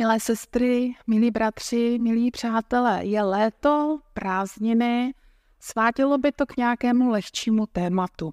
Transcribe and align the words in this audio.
Milé 0.00 0.20
sestry, 0.20 0.94
milí 1.06 1.30
bratři, 1.30 1.98
milí 1.98 2.30
přátelé, 2.30 3.04
je 3.04 3.22
léto, 3.22 3.98
prázdniny, 4.14 5.14
svátilo 5.58 6.18
by 6.18 6.32
to 6.32 6.46
k 6.46 6.56
nějakému 6.56 7.10
lehčímu 7.10 7.66
tématu. 7.66 8.32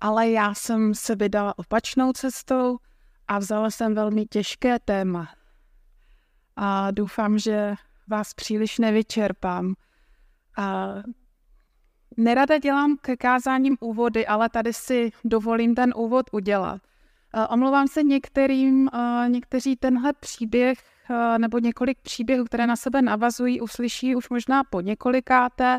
Ale 0.00 0.30
já 0.30 0.54
jsem 0.54 0.94
se 0.94 1.16
vydala 1.16 1.58
opačnou 1.58 2.12
cestou 2.12 2.78
a 3.28 3.38
vzala 3.38 3.70
jsem 3.70 3.94
velmi 3.94 4.26
těžké 4.26 4.78
téma. 4.78 5.28
A 6.56 6.90
doufám, 6.90 7.38
že 7.38 7.74
vás 8.08 8.34
příliš 8.34 8.78
nevyčerpám. 8.78 9.74
A 10.56 10.94
nerada 12.16 12.58
dělám 12.58 12.96
ke 12.96 13.16
kázáním 13.16 13.76
úvody, 13.80 14.26
ale 14.26 14.48
tady 14.48 14.72
si 14.72 15.10
dovolím 15.24 15.74
ten 15.74 15.92
úvod 15.96 16.26
udělat. 16.32 16.80
Omlouvám 17.48 17.88
se 17.88 18.02
některým, 18.02 18.90
někteří 19.28 19.76
tenhle 19.76 20.12
příběh 20.12 20.78
nebo 21.38 21.58
několik 21.58 21.98
příběhů, 22.02 22.44
které 22.44 22.66
na 22.66 22.76
sebe 22.76 23.02
navazují, 23.02 23.60
uslyší 23.60 24.16
už 24.16 24.28
možná 24.28 24.64
po 24.64 24.80
několikáté, 24.80 25.78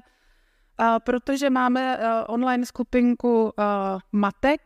protože 1.03 1.49
máme 1.49 1.99
online 2.27 2.65
skupinku 2.65 3.53
Matek, 4.11 4.61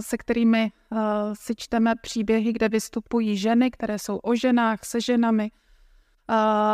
se 0.00 0.16
kterými 0.16 0.72
si 1.32 1.54
čteme 1.56 1.94
příběhy, 2.02 2.52
kde 2.52 2.68
vystupují 2.68 3.36
ženy, 3.36 3.70
které 3.70 3.98
jsou 3.98 4.16
o 4.16 4.34
ženách, 4.34 4.84
se 4.84 5.00
ženami. 5.00 5.50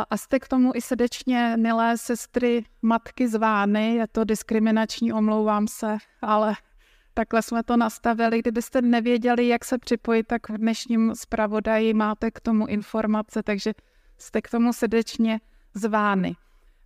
A 0.09 0.17
jste 0.17 0.39
k 0.39 0.47
tomu 0.47 0.71
i 0.75 0.81
srdečně 0.81 1.55
milé 1.57 1.97
sestry 1.97 2.65
matky 2.81 3.27
zvány, 3.27 3.95
je 3.95 4.07
to 4.07 4.23
diskriminační, 4.23 5.13
omlouvám 5.13 5.67
se, 5.67 5.97
ale 6.21 6.53
Takhle 7.17 7.41
jsme 7.41 7.63
to 7.63 7.77
nastavili. 7.77 8.39
Kdybyste 8.39 8.81
nevěděli, 8.81 9.47
jak 9.47 9.65
se 9.65 9.77
připojit, 9.77 10.27
tak 10.27 10.49
v 10.49 10.57
dnešním 10.57 11.15
zpravodaji 11.15 11.93
máte 11.93 12.31
k 12.31 12.39
tomu 12.39 12.67
informace, 12.67 13.43
takže 13.43 13.73
jste 14.17 14.41
k 14.41 14.49
tomu 14.49 14.73
srdečně 14.73 15.39
zvány. 15.73 16.35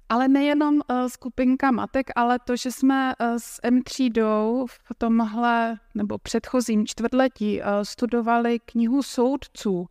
Ale 0.10 0.28
nejenom 0.28 0.76
uh, 0.76 1.08
skupinka 1.08 1.72
matek, 1.72 2.12
ale 2.16 2.40
to, 2.40 2.56
že 2.56 2.72
jsme 2.72 3.14
uh, 3.20 3.28
s 3.38 3.62
M3 3.62 4.66
v 4.68 4.96
tomhle 4.98 5.80
nebo 5.96 6.18
předchozím 6.18 6.88
čtvrtletí 6.88 7.62
uh, 7.62 7.68
studovali 7.84 8.60
knihu 8.60 9.04
soudců, 9.04 9.88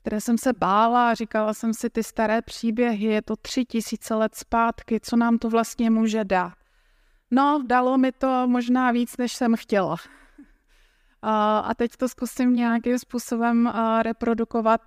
které 0.00 0.20
jsem 0.20 0.38
se 0.38 0.52
bála 0.52 1.14
říkala 1.14 1.54
jsem 1.54 1.74
si 1.74 1.90
ty 1.90 2.02
staré 2.02 2.42
příběhy, 2.42 3.06
je 3.06 3.22
to 3.22 3.36
tři 3.36 3.64
tisíce 3.64 4.14
let 4.14 4.34
zpátky, 4.34 5.00
co 5.00 5.16
nám 5.16 5.38
to 5.38 5.50
vlastně 5.50 5.90
může 5.90 6.24
dát. 6.24 6.65
No, 7.30 7.62
dalo 7.66 7.98
mi 7.98 8.12
to 8.12 8.48
možná 8.48 8.90
víc, 8.90 9.16
než 9.16 9.32
jsem 9.32 9.56
chtěla. 9.56 9.96
A 11.62 11.70
teď 11.76 11.96
to 11.96 12.08
zkusím 12.08 12.52
nějakým 12.52 12.98
způsobem 12.98 13.72
reprodukovat 14.02 14.80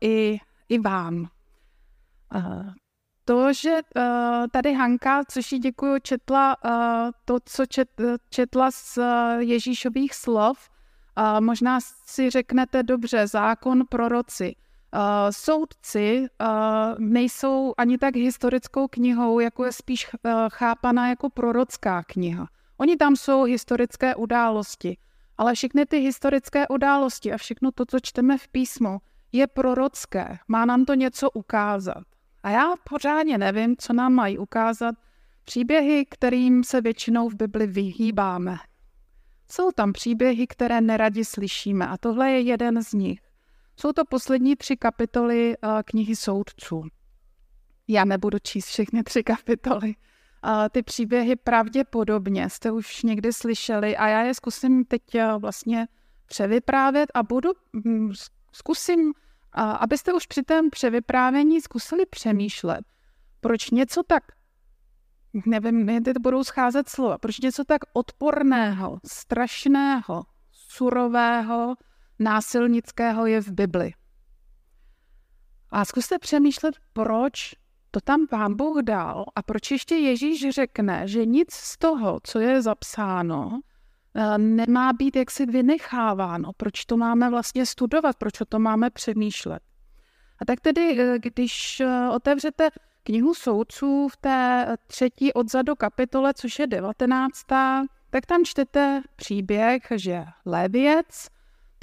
i, 0.00 0.38
i 0.68 0.78
vám. 0.78 1.28
To, 3.24 3.52
že 3.52 3.78
tady 4.52 4.74
Hanka, 4.74 5.22
což 5.28 5.52
jí 5.52 5.58
děkuju, 5.58 5.98
četla 6.02 6.56
to, 7.24 7.38
co 7.44 7.66
čet, 7.66 7.88
četla 8.30 8.70
z 8.70 8.98
Ježíšových 9.38 10.14
slov, 10.14 10.70
možná 11.40 11.78
si 12.06 12.30
řeknete 12.30 12.82
dobře, 12.82 13.26
zákon 13.26 13.82
proroci. 13.88 14.54
Uh, 14.94 15.00
soudci 15.30 16.26
uh, 16.40 16.46
nejsou 16.98 17.74
ani 17.76 17.98
tak 17.98 18.16
historickou 18.16 18.88
knihou, 18.88 19.40
jako 19.40 19.64
je 19.64 19.72
spíš 19.72 20.06
uh, 20.12 20.30
chápaná 20.48 21.08
jako 21.08 21.30
prorocká 21.30 22.02
kniha. 22.02 22.48
Oni 22.76 22.96
tam 22.96 23.16
jsou 23.16 23.42
historické 23.42 24.14
události, 24.14 24.96
ale 25.38 25.54
všechny 25.54 25.86
ty 25.86 25.98
historické 25.98 26.68
události 26.68 27.32
a 27.32 27.36
všechno 27.36 27.72
to, 27.72 27.84
co 27.86 28.00
čteme 28.00 28.38
v 28.38 28.48
písmu, 28.48 28.98
je 29.32 29.46
prorocké. 29.46 30.38
Má 30.48 30.64
nám 30.64 30.84
to 30.84 30.94
něco 30.94 31.30
ukázat. 31.30 32.04
A 32.42 32.50
já 32.50 32.74
pořádně 32.88 33.38
nevím, 33.38 33.76
co 33.76 33.92
nám 33.92 34.12
mají 34.12 34.38
ukázat 34.38 34.94
příběhy, 35.44 36.06
kterým 36.10 36.64
se 36.64 36.80
většinou 36.80 37.28
v 37.28 37.34
Bibli 37.34 37.66
vyhýbáme. 37.66 38.56
Jsou 39.50 39.70
tam 39.70 39.92
příběhy, 39.92 40.46
které 40.46 40.80
neradi 40.80 41.24
slyšíme 41.24 41.86
a 41.86 41.96
tohle 41.96 42.30
je 42.30 42.40
jeden 42.40 42.82
z 42.82 42.92
nich. 42.92 43.23
Jsou 43.76 43.92
to 43.92 44.04
poslední 44.04 44.56
tři 44.56 44.76
kapitoly 44.76 45.56
uh, 45.56 45.80
knihy 45.84 46.16
soudců. 46.16 46.82
Já 47.88 48.04
nebudu 48.04 48.38
číst 48.38 48.66
všechny 48.66 49.02
tři 49.02 49.22
kapitoly. 49.22 49.94
Uh, 50.44 50.68
ty 50.70 50.82
příběhy 50.82 51.36
pravděpodobně 51.36 52.50
jste 52.50 52.70
už 52.70 53.02
někdy 53.02 53.32
slyšeli 53.32 53.96
a 53.96 54.08
já 54.08 54.20
je 54.20 54.34
zkusím 54.34 54.84
teď 54.84 55.02
uh, 55.14 55.40
vlastně 55.40 55.86
převyprávět 56.26 57.10
a 57.14 57.22
budu, 57.22 57.50
um, 57.84 58.12
zkusím, 58.52 59.12
abyste 59.52 60.12
už 60.12 60.26
při 60.26 60.42
tom 60.42 60.70
převyprávění 60.70 61.60
zkusili 61.60 62.06
přemýšlet, 62.06 62.80
proč 63.40 63.70
něco 63.70 64.02
tak, 64.02 64.22
nevím, 65.46 65.74
mě 65.74 66.00
teď 66.00 66.16
budou 66.20 66.44
scházet 66.44 66.88
slova, 66.88 67.18
proč 67.18 67.40
něco 67.40 67.64
tak 67.64 67.80
odporného, 67.92 68.98
strašného, 69.06 70.22
surového, 70.52 71.74
násilnického 72.18 73.26
je 73.26 73.40
v 73.40 73.48
Bibli. 73.52 73.92
A 75.70 75.84
zkuste 75.84 76.18
přemýšlet, 76.18 76.74
proč 76.92 77.54
to 77.90 78.00
tam 78.00 78.26
pán 78.26 78.56
Bůh 78.56 78.82
dal 78.82 79.24
a 79.36 79.42
proč 79.42 79.70
ještě 79.70 79.94
Ježíš 79.94 80.48
řekne, 80.50 81.08
že 81.08 81.26
nic 81.26 81.52
z 81.52 81.78
toho, 81.78 82.20
co 82.22 82.40
je 82.40 82.62
zapsáno, 82.62 83.60
eh, 84.14 84.38
nemá 84.38 84.92
být 84.92 85.16
jaksi 85.16 85.46
vynecháváno. 85.46 86.50
Proč 86.56 86.84
to 86.84 86.96
máme 86.96 87.30
vlastně 87.30 87.66
studovat, 87.66 88.16
proč 88.16 88.40
o 88.40 88.44
to 88.44 88.58
máme 88.58 88.90
přemýšlet. 88.90 89.62
A 90.38 90.44
tak 90.44 90.60
tedy, 90.60 91.00
eh, 91.00 91.18
když 91.18 91.80
eh, 91.80 92.08
otevřete 92.08 92.70
knihu 93.02 93.34
soudců 93.34 94.08
v 94.08 94.16
té 94.16 94.66
třetí 94.86 95.32
odzadu 95.32 95.74
kapitole, 95.74 96.34
což 96.34 96.58
je 96.58 96.66
devatenáctá, 96.66 97.84
tak 98.10 98.26
tam 98.26 98.44
čtete 98.44 99.02
příběh, 99.16 99.82
že 99.96 100.24
Lévěc 100.46 101.28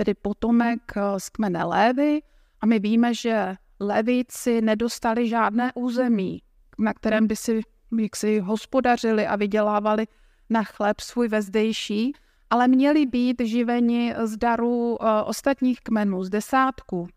tedy 0.01 0.13
potomek 0.13 0.81
eh, 0.97 1.19
z 1.19 1.29
kmene 1.29 1.63
Lévy 1.63 2.21
a 2.61 2.65
my 2.65 2.79
víme, 2.79 3.13
že 3.13 3.55
Levíci 3.79 4.61
nedostali 4.61 5.29
žádné 5.29 5.71
území, 5.75 6.41
na 6.79 6.93
kterém 6.93 7.27
by 7.27 7.35
si 7.35 7.61
jak 7.99 8.15
si 8.15 8.39
hospodařili 8.39 9.27
a 9.27 9.35
vydělávali 9.35 10.07
na 10.49 10.63
chléb 10.63 10.99
svůj 10.99 11.27
vezdejší, 11.27 12.13
ale 12.49 12.67
měli 12.67 13.05
být 13.05 13.41
živeni 13.43 14.15
z 14.23 14.37
darů 14.37 14.95
uh, 14.95 15.07
ostatních 15.25 15.81
kmenů, 15.81 16.23
z 16.23 16.29
desátku. 16.29 16.99
Uh, 17.01 17.07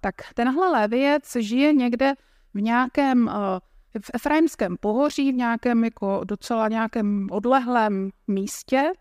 tak 0.00 0.14
tenhle 0.34 0.68
Leviec 0.68 1.36
žije 1.36 1.72
někde 1.72 2.14
v 2.54 2.60
nějakém 2.60 3.26
uh, 3.26 3.34
v 4.02 4.10
Efraimském 4.14 4.76
pohoří, 4.80 5.32
v 5.32 5.34
nějakém 5.34 5.84
jako 5.84 6.20
docela 6.24 6.68
nějakém 6.68 7.26
odlehlém 7.30 8.10
místě 8.28 8.92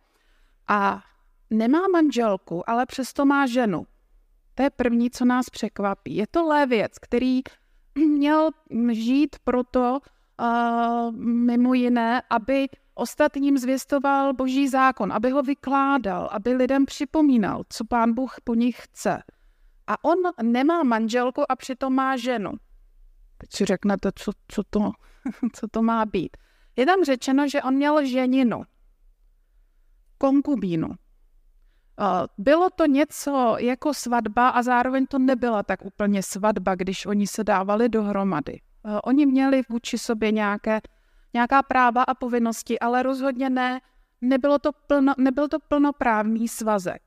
a 0.67 1.03
Nemá 1.49 1.87
manželku, 1.93 2.69
ale 2.69 2.85
přesto 2.85 3.25
má 3.25 3.47
ženu. 3.47 3.87
To 4.55 4.63
je 4.63 4.69
první, 4.69 5.09
co 5.09 5.25
nás 5.25 5.49
překvapí. 5.49 6.15
Je 6.15 6.27
to 6.27 6.43
lévěc, 6.43 6.99
který 6.99 7.41
měl 7.95 8.49
žít 8.91 9.35
proto, 9.43 9.99
uh, 10.39 11.11
mimo 11.21 11.73
jiné, 11.73 12.21
aby 12.29 12.67
ostatním 12.93 13.57
zvěstoval 13.57 14.33
boží 14.33 14.67
zákon, 14.67 15.13
aby 15.13 15.29
ho 15.29 15.43
vykládal, 15.43 16.29
aby 16.31 16.53
lidem 16.53 16.85
připomínal, 16.85 17.63
co 17.69 17.85
pán 17.85 18.13
Bůh 18.13 18.35
po 18.43 18.55
nich 18.55 18.77
chce. 18.79 19.23
A 19.87 20.03
on 20.03 20.17
nemá 20.41 20.83
manželku 20.83 21.51
a 21.51 21.55
přitom 21.55 21.93
má 21.93 22.17
ženu. 22.17 22.51
Teď 23.37 23.53
si 23.53 23.65
řeknete, 23.65 24.09
co, 24.15 24.31
co, 24.47 24.63
to, 24.69 24.91
co 25.53 25.67
to 25.67 25.81
má 25.81 26.05
být. 26.05 26.37
Je 26.75 26.85
tam 26.85 27.03
řečeno, 27.03 27.47
že 27.47 27.61
on 27.61 27.73
měl 27.73 28.05
ženinu, 28.05 28.63
konkubínu. 30.17 30.89
Bylo 32.37 32.69
to 32.69 32.85
něco 32.85 33.55
jako 33.59 33.93
svatba 33.93 34.49
a 34.49 34.63
zároveň 34.63 35.05
to 35.05 35.19
nebyla 35.19 35.63
tak 35.63 35.85
úplně 35.85 36.23
svatba, 36.23 36.75
když 36.75 37.05
oni 37.05 37.27
se 37.27 37.43
dávali 37.43 37.89
dohromady. 37.89 38.61
Oni 39.03 39.25
měli 39.25 39.61
vůči 39.69 39.97
sobě 39.97 40.31
nějaké, 40.31 40.81
nějaká 41.33 41.63
práva 41.63 42.03
a 42.03 42.13
povinnosti, 42.13 42.79
ale 42.79 43.03
rozhodně 43.03 43.49
ne, 43.49 43.81
nebylo 44.21 44.59
to 44.59 44.71
plno, 44.87 45.13
nebyl 45.17 45.47
to 45.47 45.57
plnoprávný 45.59 46.47
svazek. 46.47 47.01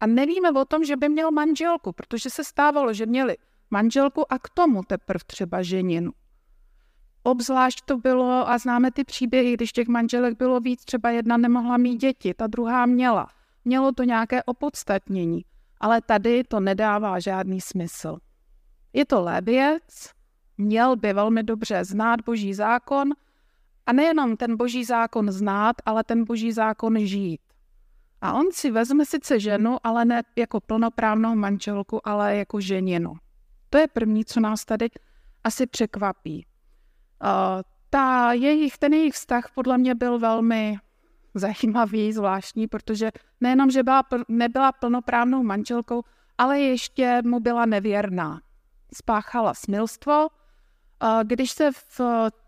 A 0.00 0.06
nevíme 0.06 0.50
o 0.50 0.64
tom, 0.64 0.84
že 0.84 0.96
by 0.96 1.08
měl 1.08 1.30
manželku, 1.30 1.92
protože 1.92 2.30
se 2.30 2.44
stávalo, 2.44 2.92
že 2.92 3.06
měli 3.06 3.36
manželku 3.70 4.32
a 4.32 4.38
k 4.38 4.48
tomu 4.48 4.82
teprve 4.82 5.24
třeba 5.26 5.62
ženinu. 5.62 6.12
Obzvlášť 7.22 7.84
to 7.84 7.98
bylo, 7.98 8.48
a 8.48 8.58
známe 8.58 8.90
ty 8.90 9.04
příběhy, 9.04 9.54
když 9.54 9.72
těch 9.72 9.88
manželek 9.88 10.38
bylo 10.38 10.60
víc, 10.60 10.84
třeba 10.84 11.10
jedna 11.10 11.36
nemohla 11.36 11.76
mít 11.76 11.96
děti, 11.96 12.34
ta 12.34 12.46
druhá 12.46 12.86
měla 12.86 13.28
mělo 13.64 13.92
to 13.92 14.02
nějaké 14.02 14.42
opodstatnění, 14.42 15.44
ale 15.80 16.00
tady 16.00 16.44
to 16.44 16.60
nedává 16.60 17.20
žádný 17.20 17.60
smysl. 17.60 18.18
Je 18.92 19.06
to 19.06 19.22
lébiec, 19.22 20.10
měl 20.58 20.96
by 20.96 21.12
velmi 21.12 21.42
dobře 21.42 21.84
znát 21.84 22.20
boží 22.20 22.54
zákon 22.54 23.10
a 23.86 23.92
nejenom 23.92 24.36
ten 24.36 24.56
boží 24.56 24.84
zákon 24.84 25.30
znát, 25.30 25.76
ale 25.84 26.04
ten 26.04 26.24
boží 26.24 26.52
zákon 26.52 26.98
žít. 26.98 27.40
A 28.20 28.32
on 28.32 28.46
si 28.52 28.70
vezme 28.70 29.06
sice 29.06 29.40
ženu, 29.40 29.76
ale 29.82 30.04
ne 30.04 30.22
jako 30.36 30.60
plnoprávnou 30.60 31.34
manželku, 31.34 32.08
ale 32.08 32.36
jako 32.36 32.60
ženinu. 32.60 33.14
To 33.70 33.78
je 33.78 33.88
první, 33.88 34.24
co 34.24 34.40
nás 34.40 34.64
tady 34.64 34.90
asi 35.44 35.66
překvapí. 35.66 36.46
Uh, 37.22 37.62
ta 37.90 38.32
jejich, 38.32 38.78
ten 38.78 38.94
jejich 38.94 39.14
vztah 39.14 39.50
podle 39.54 39.78
mě 39.78 39.94
byl 39.94 40.18
velmi 40.18 40.76
zajímavý, 41.34 42.12
zvláštní, 42.12 42.66
protože 42.66 43.10
nejenom, 43.40 43.70
že 43.70 43.82
byla, 43.82 44.02
nebyla 44.28 44.72
plnoprávnou 44.72 45.42
manželkou, 45.42 46.02
ale 46.38 46.60
ještě 46.60 47.22
mu 47.24 47.40
byla 47.40 47.66
nevěrná. 47.66 48.40
Spáchala 48.94 49.54
smilstvo. 49.54 50.28
Když 51.22 51.50
se 51.50 51.70
v 51.72 52.00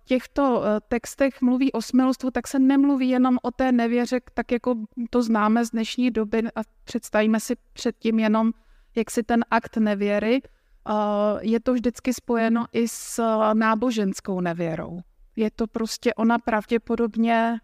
těchto 0.04 0.64
e, 0.64 0.80
textech 0.88 1.42
mluví 1.42 1.72
o 1.72 1.82
smilstvu, 1.82 2.30
tak 2.30 2.48
se 2.48 2.58
nemluví 2.58 3.08
jenom 3.08 3.38
o 3.42 3.50
té 3.50 3.72
nevěře, 3.72 4.20
tak 4.34 4.52
jako 4.52 4.74
to 5.10 5.22
známe 5.22 5.64
z 5.64 5.70
dnešní 5.70 6.10
doby 6.10 6.42
a 6.56 6.60
představíme 6.84 7.40
si 7.40 7.56
předtím 7.72 8.18
jenom, 8.18 8.52
jak 8.96 9.10
si 9.10 9.22
ten 9.22 9.44
akt 9.50 9.76
nevěry. 9.76 10.42
Je 11.40 11.60
to 11.60 11.72
vždycky 11.74 12.14
spojeno 12.14 12.66
i 12.72 12.88
s 12.88 13.22
náboženskou 13.52 14.40
nevěrou. 14.40 15.00
Je 15.36 15.50
to 15.50 15.66
prostě 15.66 16.14
ona 16.14 16.38
pravděpodobně, 16.38 17.58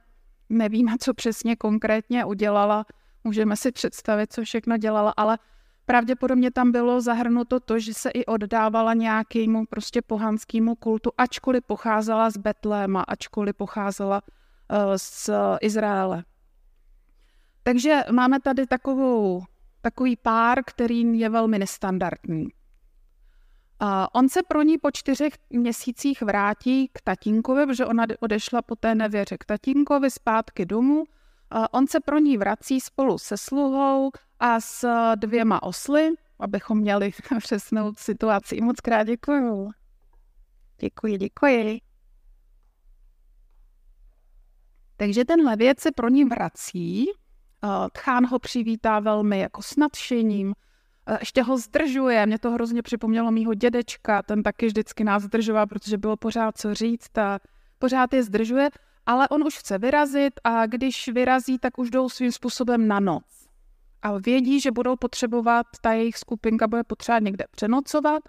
nevíme, 0.51 0.93
co 1.01 1.15
přesně 1.15 1.57
konkrétně 1.57 2.25
udělala, 2.25 2.87
můžeme 3.25 3.57
si 3.57 3.73
představit, 3.73 4.33
co 4.33 4.43
všechno 4.43 4.77
dělala, 4.77 5.13
ale 5.17 5.39
pravděpodobně 5.87 6.51
tam 6.51 6.73
bylo 6.73 7.01
zahrnuto 7.01 7.61
to, 7.61 7.79
že 7.79 7.95
se 7.95 8.11
i 8.11 8.27
oddávala 8.27 8.95
nějakému 8.95 9.67
prostě 9.67 10.03
pohanskému 10.03 10.75
kultu, 10.75 11.11
ačkoliv 11.19 11.65
pocházela 11.67 12.31
z 12.31 12.37
Betléma, 12.37 13.03
ačkoliv 13.03 13.57
pocházela 13.57 14.23
uh, 14.23 14.79
z 14.97 15.31
Izraele. 15.61 16.25
Takže 17.63 18.01
máme 18.13 18.41
tady 18.41 18.67
takovou, 18.67 19.43
takový 19.81 20.17
pár, 20.17 20.59
který 20.67 21.21
je 21.21 21.29
velmi 21.29 21.59
nestandardní. 21.59 22.49
On 24.13 24.29
se 24.29 24.43
pro 24.43 24.63
ní 24.63 24.79
po 24.79 24.91
čtyřech 24.91 25.33
měsících 25.51 26.23
vrátí 26.23 26.89
k 26.93 27.01
tatínkovi, 27.01 27.67
protože 27.67 27.87
ona 27.87 28.07
odešla 28.21 28.63
po 28.63 28.77
té 28.77 28.95
nevěře 28.95 29.39
k 29.39 29.45
tatínkovi 29.45 30.11
zpátky 30.11 30.67
domů. 30.67 31.05
On 31.71 31.87
se 31.87 32.01
pro 32.01 32.19
ní 32.19 32.39
vrací 32.39 32.81
spolu 32.81 33.19
se 33.19 33.37
sluhou 33.37 34.11
a 34.41 34.61
s 34.61 34.89
dvěma 35.15 35.63
osly, 35.63 36.09
abychom 36.39 36.79
měli 36.79 37.11
přesnou 37.39 37.93
situaci. 37.99 38.61
Moc 38.61 38.81
krát 38.81 39.05
děkuji. 39.05 39.71
Děkuji, 40.81 41.17
děkuji. 41.17 41.81
Takže 44.97 45.25
tenhle 45.25 45.57
věc 45.57 45.81
se 45.81 45.93
pro 45.93 46.09
ní 46.09 46.25
vrací. 46.25 47.07
Tchán 47.93 48.27
ho 48.27 48.39
přivítá 48.39 49.01
velmi 49.01 49.39
jako 49.39 49.63
s 49.63 49.77
nadšením, 49.77 50.55
ještě 51.21 51.43
ho 51.43 51.57
zdržuje. 51.59 52.27
Mě 52.27 52.39
to 52.39 52.51
hrozně 52.51 52.83
připomnělo 52.83 53.31
mýho 53.31 53.55
dědečka, 53.55 54.23
ten 54.23 54.43
taky 54.43 54.67
vždycky 54.67 55.05
nás 55.05 55.23
zdržoval, 55.23 55.67
protože 55.67 55.99
bylo 55.99 56.17
pořád 56.17 56.59
co 56.59 56.75
říct 56.75 57.19
a 57.19 57.39
pořád 57.79 58.15
je 58.15 58.23
zdržuje, 58.23 58.71
ale 59.07 59.29
on 59.29 59.47
už 59.47 59.59
chce 59.59 59.79
vyrazit 59.79 60.41
a 60.45 60.67
když 60.67 61.09
vyrazí, 61.09 61.59
tak 61.59 61.79
už 61.79 61.91
jdou 61.91 62.09
svým 62.09 62.33
způsobem 62.33 62.89
na 62.89 63.01
noc. 63.01 63.25
A 64.03 64.19
vědí, 64.19 64.61
že 64.61 64.71
budou 64.71 64.97
potřebovat, 64.97 65.67
ta 65.81 65.93
jejich 65.93 66.17
skupinka 66.17 66.69
bude 66.69 66.85
potřebovat 66.85 67.23
někde 67.23 67.45
přenocovat, 67.51 68.23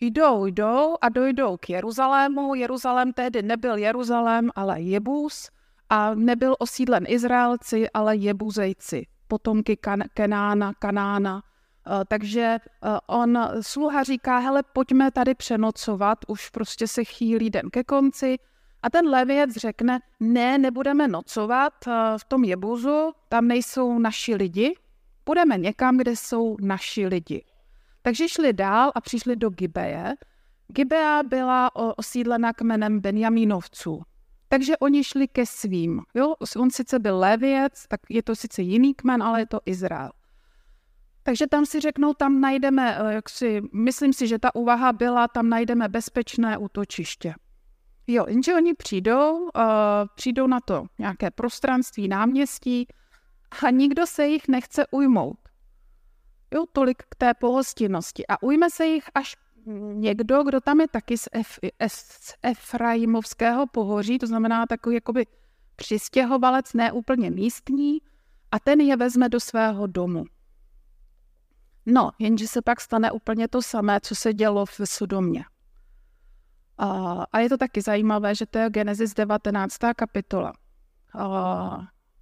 jdou, 0.00 0.46
jdou 0.46 0.96
a 1.00 1.08
dojdou 1.08 1.56
k 1.56 1.70
Jeruzalému. 1.70 2.54
Jeruzalém 2.54 3.12
tehdy 3.12 3.42
nebyl 3.42 3.76
Jeruzalém, 3.76 4.50
ale 4.54 4.80
Jebus 4.80 5.48
a 5.90 6.14
nebyl 6.14 6.54
osídlen 6.58 7.04
Izraelci, 7.08 7.90
ale 7.90 8.16
Jebuzejci, 8.16 9.06
potomky 9.28 9.76
kan- 9.76 10.04
Kenána, 10.14 10.72
Kanána. 10.78 11.42
Eh, 11.90 12.04
takže 12.08 12.40
eh, 12.42 12.98
on, 13.06 13.38
sluha 13.60 14.02
říká, 14.02 14.38
hele, 14.38 14.62
pojďme 14.72 15.10
tady 15.10 15.34
přenocovat, 15.34 16.18
už 16.28 16.50
prostě 16.50 16.88
se 16.88 17.04
chýlí 17.04 17.50
den 17.50 17.70
ke 17.70 17.84
konci. 17.84 18.38
A 18.82 18.90
ten 18.90 19.06
levěc 19.06 19.56
řekne, 19.56 20.00
ne, 20.20 20.58
nebudeme 20.58 21.08
nocovat 21.08 21.72
eh, 21.86 21.92
v 22.18 22.24
tom 22.24 22.44
jebuzu, 22.44 23.12
tam 23.28 23.48
nejsou 23.48 23.98
naši 23.98 24.34
lidi, 24.34 24.74
půjdeme 25.24 25.58
někam, 25.58 25.96
kde 25.96 26.16
jsou 26.16 26.56
naši 26.60 27.06
lidi. 27.06 27.44
Takže 28.02 28.28
šli 28.28 28.52
dál 28.52 28.92
a 28.94 29.00
přišli 29.00 29.36
do 29.36 29.50
Gibeje. 29.50 30.14
Gibea 30.68 31.22
byla 31.22 31.70
osídlena 31.98 32.52
kmenem 32.52 33.00
Benjamínovců. 33.00 34.02
Takže 34.48 34.76
oni 34.76 35.04
šli 35.04 35.28
ke 35.28 35.46
svým. 35.46 36.00
Jo? 36.14 36.34
On 36.56 36.70
sice 36.70 36.98
byl 36.98 37.18
levěc, 37.18 37.84
tak 37.88 38.00
je 38.08 38.22
to 38.22 38.36
sice 38.36 38.62
jiný 38.62 38.94
kmen, 38.94 39.22
ale 39.22 39.40
je 39.40 39.46
to 39.46 39.60
Izrael. 39.66 40.10
Takže 41.30 41.46
tam 41.46 41.66
si 41.66 41.80
řeknou, 41.80 42.14
tam 42.14 42.40
najdeme, 42.40 42.98
eh, 42.98 43.14
jak 43.14 43.28
si, 43.28 43.62
myslím 43.72 44.12
si, 44.12 44.26
že 44.26 44.38
ta 44.38 44.54
úvaha 44.54 44.92
byla, 44.92 45.28
tam 45.28 45.48
najdeme 45.48 45.88
bezpečné 45.88 46.58
útočiště. 46.58 47.34
Jo, 48.06 48.24
jenže 48.28 48.54
oni 48.54 48.74
přijdou, 48.74 49.38
uh, 49.38 49.50
přijdou 50.14 50.46
na 50.46 50.60
to 50.60 50.86
nějaké 50.98 51.30
prostranství, 51.30 52.08
náměstí 52.08 52.86
a 53.62 53.70
nikdo 53.70 54.06
se 54.06 54.26
jich 54.26 54.48
nechce 54.48 54.86
ujmout. 54.90 55.38
Jo, 56.54 56.64
tolik 56.72 57.02
k 57.08 57.14
té 57.14 57.34
pohostinnosti. 57.34 58.26
A 58.26 58.42
ujme 58.42 58.70
se 58.70 58.86
jich 58.86 59.04
až 59.14 59.36
někdo, 59.94 60.42
kdo 60.42 60.60
tam 60.60 60.80
je 60.80 60.88
taky 60.88 61.18
z, 61.18 61.28
Ef, 61.32 61.58
z 61.86 62.34
Efraimovského 62.42 63.66
pohoří, 63.66 64.18
to 64.18 64.26
znamená 64.26 64.66
takový 64.66 64.94
jakoby 64.94 65.26
přistěhovalec, 65.76 66.72
ne 66.72 66.92
úplně 66.92 67.30
místní, 67.30 67.98
a 68.52 68.58
ten 68.58 68.80
je 68.80 68.96
vezme 68.96 69.28
do 69.28 69.40
svého 69.40 69.86
domu. 69.86 70.24
No, 71.90 72.10
jenže 72.18 72.48
se 72.48 72.62
pak 72.62 72.80
stane 72.80 73.10
úplně 73.10 73.48
to 73.48 73.62
samé, 73.62 74.00
co 74.00 74.14
se 74.14 74.34
dělo 74.34 74.66
v 74.66 74.80
Sodomě. 74.84 75.44
A, 76.78 77.22
a 77.32 77.38
je 77.38 77.48
to 77.48 77.56
taky 77.56 77.82
zajímavé, 77.82 78.34
že 78.34 78.46
to 78.46 78.58
je 78.58 78.70
Genesis 78.70 79.14
19. 79.14 79.76
kapitola. 79.96 80.52
A, 81.18 81.78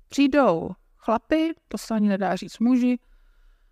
přijdou 0.08 0.70
chlapy, 0.96 1.54
to 1.68 1.78
se 1.78 1.94
ani 1.94 2.08
nedá 2.08 2.36
říct 2.36 2.58
muži, 2.58 2.98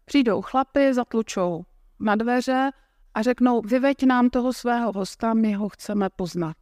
přijdou 0.04 0.42
chlapy, 0.42 0.94
zatlučou 0.94 1.64
na 2.00 2.14
dveře 2.14 2.70
a 3.14 3.22
řeknou, 3.22 3.60
vyveď 3.60 4.02
nám 4.02 4.30
toho 4.30 4.52
svého 4.52 4.92
hosta, 4.92 5.34
my 5.34 5.52
ho 5.52 5.68
chceme 5.68 6.08
poznat. 6.16 6.56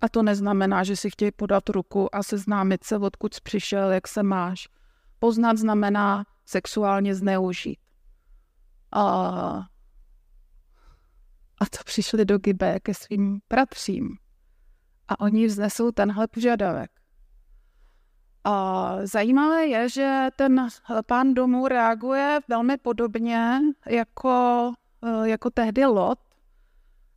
A 0.00 0.08
to 0.08 0.22
neznamená, 0.22 0.84
že 0.84 0.96
si 0.96 1.10
chtějí 1.10 1.30
podat 1.30 1.68
ruku 1.68 2.14
a 2.14 2.22
seznámit 2.22 2.84
se, 2.84 2.96
odkud 2.98 3.34
jsi 3.34 3.40
přišel, 3.42 3.90
jak 3.90 4.08
se 4.08 4.22
máš. 4.22 4.68
Poznat 5.18 5.58
znamená 5.58 6.24
sexuálně 6.44 7.14
zneužít. 7.14 7.78
A, 8.92 9.02
a 11.58 11.66
to 11.70 11.78
přišli 11.84 12.24
do 12.24 12.38
Gibe 12.38 12.80
ke 12.80 12.94
svým 12.94 13.40
bratřím. 13.48 14.16
A 15.08 15.20
oni 15.20 15.46
vznesou 15.46 15.90
tenhle 15.90 16.28
požadavek. 16.28 16.90
A 18.44 18.96
zajímavé 19.06 19.66
je, 19.66 19.88
že 19.88 20.28
ten 20.36 20.68
pán 21.06 21.34
domu 21.34 21.68
reaguje 21.68 22.40
velmi 22.48 22.76
podobně 22.76 23.60
jako, 23.86 24.72
e, 25.02 25.28
jako 25.28 25.50
tehdy 25.50 25.86
Lot 25.86 26.18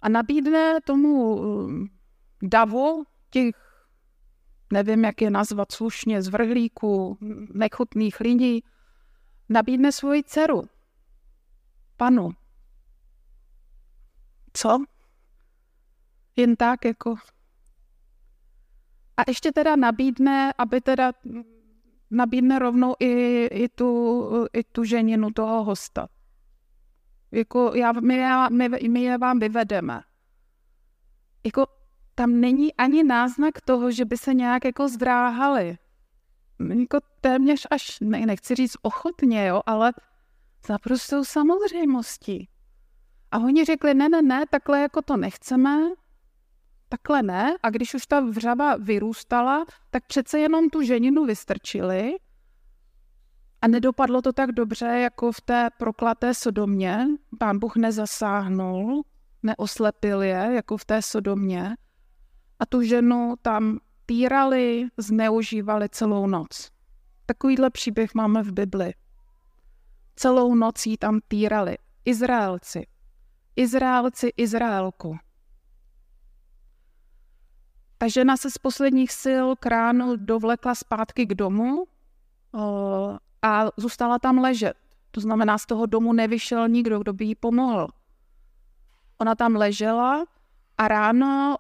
a 0.02 0.10
nabídne 0.10 0.82
tomu 0.82 1.40
e, 1.44 1.88
davu 2.42 3.04
těch, 3.30 3.56
nevím, 4.74 5.04
jak 5.04 5.22
je 5.22 5.30
nazvat 5.30 5.72
slušně, 5.72 6.22
zvrhlíků, 6.22 7.18
nechutných 7.54 8.20
lidí, 8.20 8.64
nabídne 9.50 9.92
svoji 9.92 10.24
dceru 10.24 10.64
panu. 11.98 12.32
Co? 14.54 14.84
Jen 16.36 16.56
tak 16.56 16.86
jako. 16.86 17.16
A 19.18 19.22
ještě 19.28 19.52
teda 19.52 19.76
nabídne, 19.76 20.54
aby 20.58 20.82
teda 20.82 21.12
nabídne 22.12 22.60
rovnou 22.60 22.96
i, 23.00 23.46
i, 23.46 23.70
tu, 23.70 24.30
i 24.54 24.64
tu 24.64 24.84
ženinu 24.84 25.32
toho 25.32 25.64
hosta. 25.64 26.08
Jako 27.32 27.72
já, 27.76 27.92
my, 27.92 28.24
my, 28.50 28.70
my 28.90 29.04
je 29.04 29.18
vám 29.18 29.40
vyvedeme. 29.40 30.02
Jako 31.46 31.66
tam 32.16 32.40
není 32.40 32.74
ani 32.74 33.04
náznak 33.04 33.62
toho, 33.62 33.92
že 33.92 34.06
by 34.06 34.18
se 34.18 34.34
nějak 34.34 34.66
jako 34.66 34.88
zdráhali. 34.88 35.78
Jako 36.80 37.00
téměř 37.22 37.68
až, 37.72 38.00
ne, 38.00 38.26
nechci 38.26 38.56
říct 38.56 38.78
ochotně, 38.82 39.48
jo, 39.48 39.62
ale 39.66 39.94
naprostou 40.70 41.24
samozřejmostí. 41.24 42.50
A 43.32 43.40
oni 43.40 43.66
řekli, 43.66 43.94
ne, 43.94 44.10
ne, 44.10 44.22
ne, 44.22 44.46
takhle 44.50 44.82
jako 44.82 45.02
to 45.02 45.18
nechceme, 45.18 45.80
takhle 46.90 47.24
ne. 47.24 47.56
A 47.64 47.70
když 47.70 47.94
už 47.94 48.06
ta 48.06 48.20
vřava 48.20 48.76
vyrůstala, 48.76 49.66
tak 49.90 50.04
přece 50.08 50.40
jenom 50.40 50.70
tu 50.70 50.82
ženinu 50.82 51.26
vystrčili 51.26 52.16
a 53.66 53.68
nedopadlo 53.68 54.22
to 54.22 54.34
tak 54.34 54.52
dobře, 54.52 54.86
jako 54.86 55.32
v 55.32 55.42
té 55.42 55.70
proklaté 55.78 56.34
Sodomě. 56.34 57.08
Pán 57.40 57.60
Bůh 57.60 57.76
nezasáhnul, 57.76 59.04
neoslepil 59.44 60.22
je, 60.22 60.50
jako 60.56 60.78
v 60.78 60.86
té 60.86 61.02
Sodomě. 61.02 61.76
A 62.60 62.66
tu 62.66 62.82
ženu 62.82 63.34
tam 63.42 63.80
týrali, 64.06 64.88
zneužívali 64.98 65.90
celou 65.90 66.28
noc. 66.28 66.70
Takovýhle 67.26 67.70
příběh 67.70 68.14
máme 68.16 68.44
v 68.44 68.52
Bibli. 68.52 68.94
Celou 70.16 70.56
noc 70.56 70.86
jí 70.86 70.98
tam 70.98 71.20
týrali. 71.28 71.78
Izraelci. 72.06 72.88
Izraelci 73.56 74.34
Izraelku. 74.38 75.18
Ta 77.98 78.08
žena 78.08 78.38
se 78.38 78.52
z 78.52 78.58
posledních 78.58 79.12
sil 79.24 79.46
kránu 79.56 80.16
dovlekla 80.16 80.76
zpátky 80.76 81.26
k 81.26 81.34
domu 81.34 81.88
a 83.42 83.66
zůstala 83.78 84.20
tam 84.20 84.38
ležet. 84.38 84.78
To 85.12 85.22
znamená, 85.22 85.58
z 85.58 85.66
toho 85.66 85.86
domu 85.86 86.14
nevyšel 86.14 86.68
nikdo, 86.68 87.00
kdo 87.00 87.14
by 87.14 87.26
jí 87.26 87.36
pomohl. 87.36 87.88
Ona 89.18 89.36
tam 89.36 89.56
ležela 89.56 90.26
a 90.78 90.88
ráno 90.88 91.58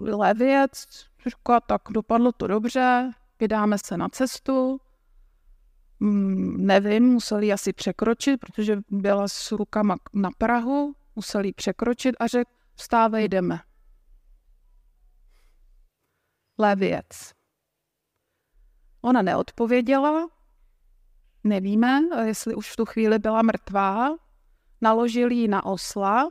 levěc 0.00 0.86
řekla, 1.22 1.60
tak 1.60 1.82
dopadlo 1.90 2.32
to 2.32 2.46
dobře, 2.46 3.10
vydáme 3.40 3.76
se 3.78 3.96
na 3.96 4.08
cestu. 4.08 4.80
Mm, 6.00 6.66
nevím, 6.66 7.04
museli 7.04 7.52
asi 7.52 7.72
překročit, 7.72 8.40
protože 8.40 8.78
byla 8.90 9.28
s 9.28 9.52
rukama 9.52 9.96
na 10.12 10.30
Prahu, 10.38 10.94
museli 11.16 11.52
překročit 11.52 12.14
a 12.20 12.26
řekl, 12.26 12.50
vstávej, 12.74 13.28
jdeme. 13.28 13.60
Levěc. 16.58 17.32
Ona 19.00 19.22
neodpověděla, 19.22 20.28
nevíme, 21.44 22.00
jestli 22.24 22.54
už 22.54 22.72
v 22.72 22.76
tu 22.76 22.84
chvíli 22.84 23.18
byla 23.18 23.42
mrtvá. 23.42 24.16
Naložili 24.80 25.34
ji 25.34 25.48
na 25.48 25.64
osla, 25.64 26.30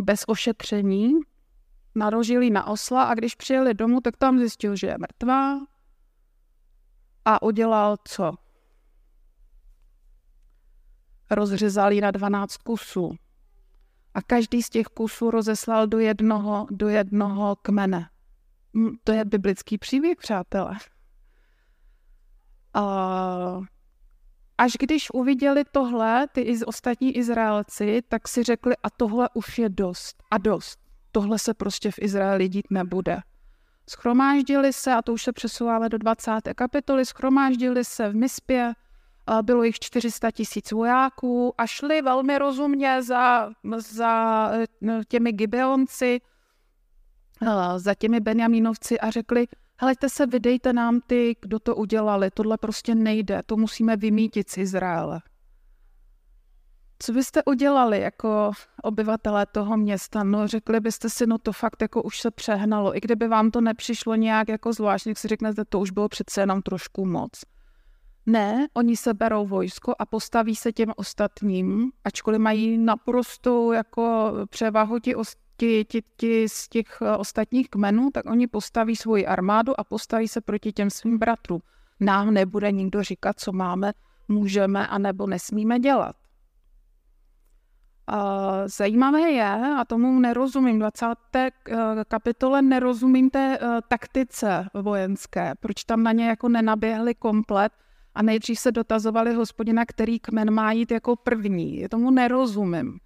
bez 0.00 0.24
ošetření, 0.26 1.12
naložili 1.94 2.50
na 2.50 2.66
osla 2.66 3.04
a 3.04 3.14
když 3.14 3.34
přijeli 3.34 3.74
domů, 3.74 4.00
tak 4.00 4.16
tam 4.16 4.38
zjistil, 4.38 4.76
že 4.76 4.86
je 4.86 4.98
mrtvá 4.98 5.75
a 7.26 7.42
udělal 7.42 7.96
co? 8.04 8.32
Rozřezal 11.30 11.92
ji 11.92 12.00
na 12.00 12.10
12 12.10 12.56
kusů. 12.56 13.16
A 14.14 14.22
každý 14.22 14.62
z 14.62 14.70
těch 14.70 14.86
kusů 14.86 15.30
rozeslal 15.30 15.86
do 15.86 15.98
jednoho, 15.98 16.66
do 16.70 16.88
jednoho 16.88 17.56
kmene. 17.56 18.10
To 19.04 19.12
je 19.12 19.24
biblický 19.24 19.78
příběh, 19.78 20.16
přátelé. 20.16 20.76
A 22.74 23.60
až 24.58 24.72
když 24.78 25.10
uviděli 25.14 25.64
tohle, 25.72 26.28
ty 26.32 26.64
ostatní 26.64 27.16
Izraelci, 27.16 28.02
tak 28.08 28.28
si 28.28 28.42
řekli, 28.42 28.76
a 28.82 28.90
tohle 28.90 29.28
už 29.34 29.58
je 29.58 29.68
dost. 29.68 30.22
A 30.30 30.38
dost. 30.38 30.78
Tohle 31.12 31.38
se 31.38 31.54
prostě 31.54 31.90
v 31.90 31.98
Izraeli 31.98 32.48
dít 32.48 32.66
nebude. 32.70 33.20
Schromáždili 33.90 34.72
se, 34.72 34.92
a 34.92 35.02
to 35.02 35.12
už 35.12 35.22
se 35.22 35.32
přesouváme 35.32 35.88
do 35.88 35.98
20. 35.98 36.40
kapitoly, 36.56 37.06
schromáždili 37.06 37.84
se 37.84 38.08
v 38.08 38.14
Mispě, 38.14 38.72
bylo 39.42 39.62
jich 39.62 39.78
400 39.78 40.30
tisíc 40.30 40.72
vojáků 40.72 41.54
a 41.58 41.66
šli 41.66 42.02
velmi 42.02 42.38
rozumně 42.38 43.02
za, 43.02 43.50
za 43.76 44.50
e, 44.52 44.66
těmi 45.08 45.32
Gibeonci, 45.32 46.20
za 47.76 47.94
těmi 47.94 48.20
Benjamínovci 48.20 49.00
a 49.00 49.10
řekli, 49.10 49.46
helejte 49.80 50.08
se, 50.08 50.26
vydejte 50.26 50.72
nám 50.72 51.00
ty, 51.06 51.36
kdo 51.40 51.58
to 51.58 51.76
udělali, 51.76 52.30
tohle 52.30 52.58
prostě 52.58 52.94
nejde, 52.94 53.40
to 53.46 53.56
musíme 53.56 53.96
vymítit 53.96 54.50
z 54.50 54.58
Izraele. 54.58 55.20
Co 56.98 57.12
byste 57.12 57.42
udělali 57.44 58.00
jako 58.00 58.50
obyvatelé 58.82 59.46
toho 59.46 59.76
města? 59.76 60.24
No 60.24 60.48
řekli 60.48 60.80
byste 60.80 61.10
si, 61.10 61.26
no 61.26 61.38
to 61.38 61.52
fakt 61.52 61.82
jako 61.82 62.02
už 62.02 62.20
se 62.20 62.30
přehnalo. 62.30 62.96
I 62.96 63.00
kdyby 63.00 63.28
vám 63.28 63.50
to 63.50 63.60
nepřišlo 63.60 64.14
nějak 64.14 64.48
jako 64.48 64.72
zvláštně, 64.72 65.14
si 65.14 65.28
řeknete, 65.28 65.64
to 65.64 65.80
už 65.80 65.90
bylo 65.90 66.08
přece 66.08 66.40
jenom 66.40 66.62
trošku 66.62 67.06
moc. 67.06 67.30
Ne, 68.26 68.66
oni 68.74 68.96
se 68.96 69.14
berou 69.14 69.46
vojsko 69.46 69.94
a 69.98 70.06
postaví 70.06 70.56
se 70.56 70.72
těm 70.72 70.92
ostatním, 70.96 71.92
ačkoliv 72.04 72.40
mají 72.40 72.78
naprosto 72.78 73.72
jako 73.72 74.32
převahu 74.50 74.98
ti, 74.98 75.14
ti, 75.56 75.84
ti, 75.84 76.02
ti 76.16 76.48
z 76.48 76.68
těch 76.68 76.98
eh, 77.02 77.16
ostatních 77.16 77.70
kmenů, 77.70 78.10
tak 78.10 78.26
oni 78.26 78.46
postaví 78.46 78.96
svoji 78.96 79.26
armádu 79.26 79.80
a 79.80 79.84
postaví 79.84 80.28
se 80.28 80.40
proti 80.40 80.72
těm 80.72 80.90
svým 80.90 81.18
bratrům. 81.18 81.60
Nám 82.00 82.34
nebude 82.34 82.72
nikdo 82.72 83.02
říkat, 83.02 83.40
co 83.40 83.52
máme, 83.52 83.92
můžeme 84.28 84.86
a 84.86 84.98
nebo 84.98 85.26
nesmíme 85.26 85.78
dělat. 85.80 86.16
Zajímavé 88.66 89.20
je, 89.20 89.74
a 89.78 89.84
tomu 89.84 90.20
nerozumím, 90.20 90.78
20. 90.78 91.06
Eh, 91.36 91.50
kapitole 92.08 92.62
nerozumím 92.62 93.30
té 93.30 93.58
eh, 93.60 93.80
taktice 93.88 94.68
vojenské, 94.74 95.54
proč 95.60 95.84
tam 95.84 96.02
na 96.02 96.12
ně 96.12 96.28
jako 96.28 96.48
nenaběhli 96.48 97.14
komplet 97.14 97.72
a 98.14 98.22
nejdřív 98.22 98.58
se 98.58 98.72
dotazovali 98.72 99.34
hospodina, 99.34 99.84
který 99.84 100.18
kmen 100.18 100.50
má 100.50 100.72
jít 100.72 100.90
jako 100.90 101.16
první. 101.16 101.88
Tomu 101.88 102.10
nerozumím. 102.10 102.98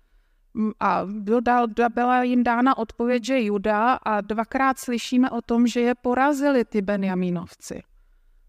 A 0.80 1.02
dodal, 1.04 1.66
byla 1.94 2.22
jim 2.22 2.44
dána 2.44 2.78
odpověď, 2.78 3.24
že 3.24 3.40
Juda 3.40 3.92
a 3.92 4.20
dvakrát 4.20 4.78
slyšíme 4.78 5.30
o 5.30 5.42
tom, 5.42 5.66
že 5.66 5.80
je 5.80 5.94
porazili 5.94 6.64
ty 6.64 6.82
Benjamínovci 6.82 7.82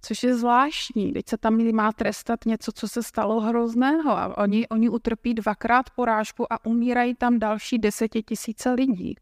což 0.01 0.24
je 0.24 0.36
zvláštní. 0.36 1.13
Teď 1.13 1.29
se 1.29 1.38
tam 1.38 1.74
má 1.74 1.91
trestat 1.91 2.46
něco, 2.46 2.72
co 2.72 2.88
se 2.88 3.03
stalo 3.03 3.39
hrozného 3.39 4.12
a 4.12 4.38
oni, 4.38 4.67
oni 4.67 4.89
utrpí 4.89 5.34
dvakrát 5.34 5.89
porážku 5.89 6.53
a 6.53 6.65
umírají 6.65 7.15
tam 7.15 7.39
další 7.39 7.77
desetitisíce 7.77 8.72
lidí. 8.72 9.15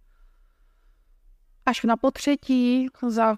Až 1.65 1.83
na 1.83 1.97
potřetí 1.97 2.87
za 3.07 3.37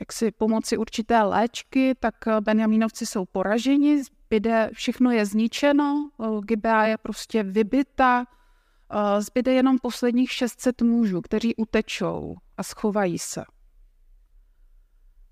jaksi 0.00 0.30
pomoci 0.30 0.76
určité 0.76 1.22
léčky, 1.22 1.94
tak 2.00 2.14
Benjamínovci 2.40 3.06
jsou 3.06 3.24
poraženi, 3.24 4.02
zbyde, 4.02 4.70
všechno 4.72 5.10
je 5.10 5.26
zničeno, 5.26 6.10
Gibea 6.44 6.84
je 6.84 6.98
prostě 6.98 7.42
vybita, 7.42 8.24
zbyde 9.18 9.52
jenom 9.52 9.78
posledních 9.78 10.32
600 10.32 10.82
mužů, 10.82 11.20
kteří 11.20 11.56
utečou 11.56 12.36
a 12.56 12.62
schovají 12.62 13.18
se. 13.18 13.44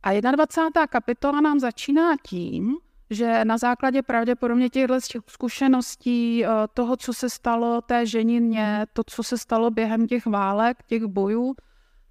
A 0.09 0.21
21. 0.21 0.87
kapitola 0.87 1.41
nám 1.41 1.61
začíná 1.61 2.17
tím, 2.23 2.77
že 3.11 3.45
na 3.45 3.59
základě 3.59 4.03
pravděpodobně 4.03 4.69
těchto 4.69 4.95
zkušeností, 5.27 6.45
eh, 6.45 6.49
toho, 6.75 6.97
co 6.97 7.15
se 7.15 7.31
stalo 7.31 7.81
té 7.81 8.07
ženině, 8.07 8.87
to, 8.93 9.03
co 9.07 9.23
se 9.23 9.39
stalo 9.39 9.71
během 9.71 10.07
těch 10.07 10.27
válek, 10.27 10.83
těch 10.87 11.05
bojů, 11.05 11.55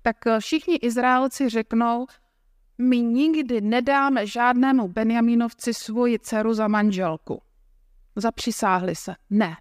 tak 0.02 0.28
eh, 0.28 0.40
všichni 0.40 0.76
Izraelci 0.76 1.50
řeknou, 1.50 2.08
my 2.78 3.02
nikdy 3.02 3.62
nedáme 3.62 4.28
žádnému 4.28 4.88
Benjamínovci 4.88 5.74
svoji 5.74 6.20
dceru 6.20 6.54
za 6.54 6.68
manželku. 6.68 7.42
Zapřisáhli 8.16 8.96
se. 8.96 9.16
Ne. 9.30 9.56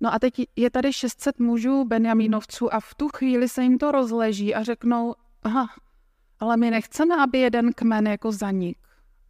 No 0.00 0.14
a 0.14 0.18
teď 0.18 0.34
je 0.56 0.70
tady 0.70 0.92
600 0.92 1.38
mužů 1.38 1.84
Benjamínovců 1.84 2.74
a 2.74 2.80
v 2.80 2.94
tu 2.94 3.08
chvíli 3.08 3.48
se 3.48 3.62
jim 3.62 3.78
to 3.78 3.92
rozleží 3.92 4.54
a 4.54 4.62
řeknou, 4.62 5.14
aha, 5.42 5.68
ale 6.40 6.56
my 6.56 6.70
nechceme, 6.70 7.16
aby 7.22 7.38
jeden 7.38 7.72
kmen 7.72 8.06
jako 8.06 8.32
zanik, 8.32 8.78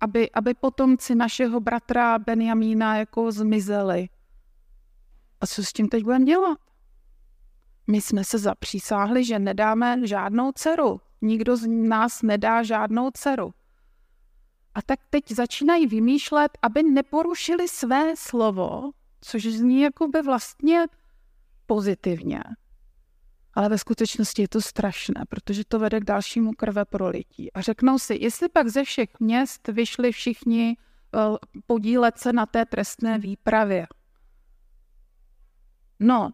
aby, 0.01 0.31
aby 0.31 0.55
potomci 0.55 1.15
našeho 1.15 1.61
bratra 1.61 2.19
Benjamína 2.19 2.97
jako 2.97 3.33
zmizeli. 3.33 4.09
A 5.41 5.47
co 5.47 5.65
s 5.65 5.73
tím 5.73 5.89
teď 5.89 6.05
budeme 6.05 6.25
dělat? 6.25 6.59
My 7.87 8.01
jsme 8.01 8.25
se 8.25 8.39
zapřísáhli, 8.39 9.25
že 9.25 9.39
nedáme 9.39 10.07
žádnou 10.07 10.53
dceru. 10.53 11.01
Nikdo 11.23 11.57
z 11.57 11.67
nás 11.69 12.23
nedá 12.23 12.63
žádnou 12.63 13.11
dceru. 13.11 13.55
A 14.75 14.83
tak 14.83 15.01
teď 15.11 15.33
začínají 15.33 15.87
vymýšlet, 15.87 16.59
aby 16.63 16.83
neporušili 16.83 17.69
své 17.69 18.17
slovo, 18.17 18.91
což 19.21 19.47
zní 19.47 19.81
jako 19.81 20.09
by 20.09 20.23
vlastně 20.23 20.87
pozitivně. 21.67 22.43
Ale 23.55 23.69
ve 23.69 23.79
skutečnosti 23.79 24.43
je 24.43 24.49
to 24.49 24.61
strašné, 24.61 25.25
protože 25.29 25.65
to 25.65 25.79
vede 25.79 26.01
k 26.01 26.05
dalšímu 26.05 26.53
krve 26.53 26.85
prolití. 26.85 27.53
A 27.53 27.61
řeknou 27.61 27.99
si, 27.99 28.19
jestli 28.21 28.49
pak 28.49 28.69
ze 28.69 28.85
všech 28.85 29.21
měst 29.21 29.69
vyšli 29.69 30.13
všichni 30.13 30.77
uh, 31.15 31.37
podílet 31.67 32.19
se 32.19 32.33
na 32.33 32.47
té 32.47 32.65
trestné 32.65 33.19
výpravě. 33.19 33.87
No, 36.01 36.31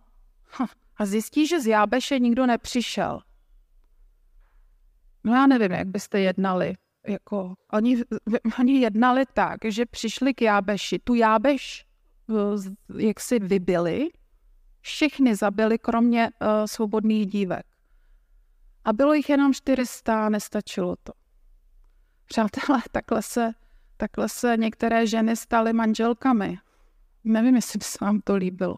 a 0.96 1.06
zjistí, 1.06 1.46
že 1.46 1.60
z 1.60 1.66
Jábeše 1.66 2.18
nikdo 2.18 2.46
nepřišel. 2.46 3.20
No 5.24 5.34
já 5.34 5.46
nevím, 5.46 5.72
jak 5.72 5.88
byste 5.88 6.20
jednali. 6.20 6.74
Jako, 7.06 7.54
oni, 7.72 8.02
oni 8.60 8.80
jednali 8.80 9.24
tak, 9.32 9.58
že 9.64 9.86
přišli 9.86 10.34
k 10.34 10.42
Jábeši. 10.42 10.98
Tu 10.98 11.14
Jábeš 11.14 11.86
jak 12.98 13.20
si 13.20 13.38
vybili, 13.38 14.08
všechny 14.80 15.36
zabili, 15.36 15.78
kromě 15.78 16.30
uh, 16.30 16.48
svobodných 16.66 17.26
dívek. 17.26 17.66
A 18.84 18.92
bylo 18.92 19.14
jich 19.14 19.28
jenom 19.28 19.54
400, 19.54 20.28
nestačilo 20.28 20.96
to. 21.02 21.12
Přátelé, 22.26 22.82
takhle 22.92 23.22
se, 23.22 23.52
takhle 23.96 24.28
se 24.28 24.56
některé 24.56 25.06
ženy 25.06 25.36
staly 25.36 25.72
manželkami. 25.72 26.58
Nevím, 27.24 27.54
jestli 27.54 27.78
by 27.78 27.84
se 27.84 27.98
vám 28.00 28.20
to 28.20 28.36
líbilo. 28.36 28.76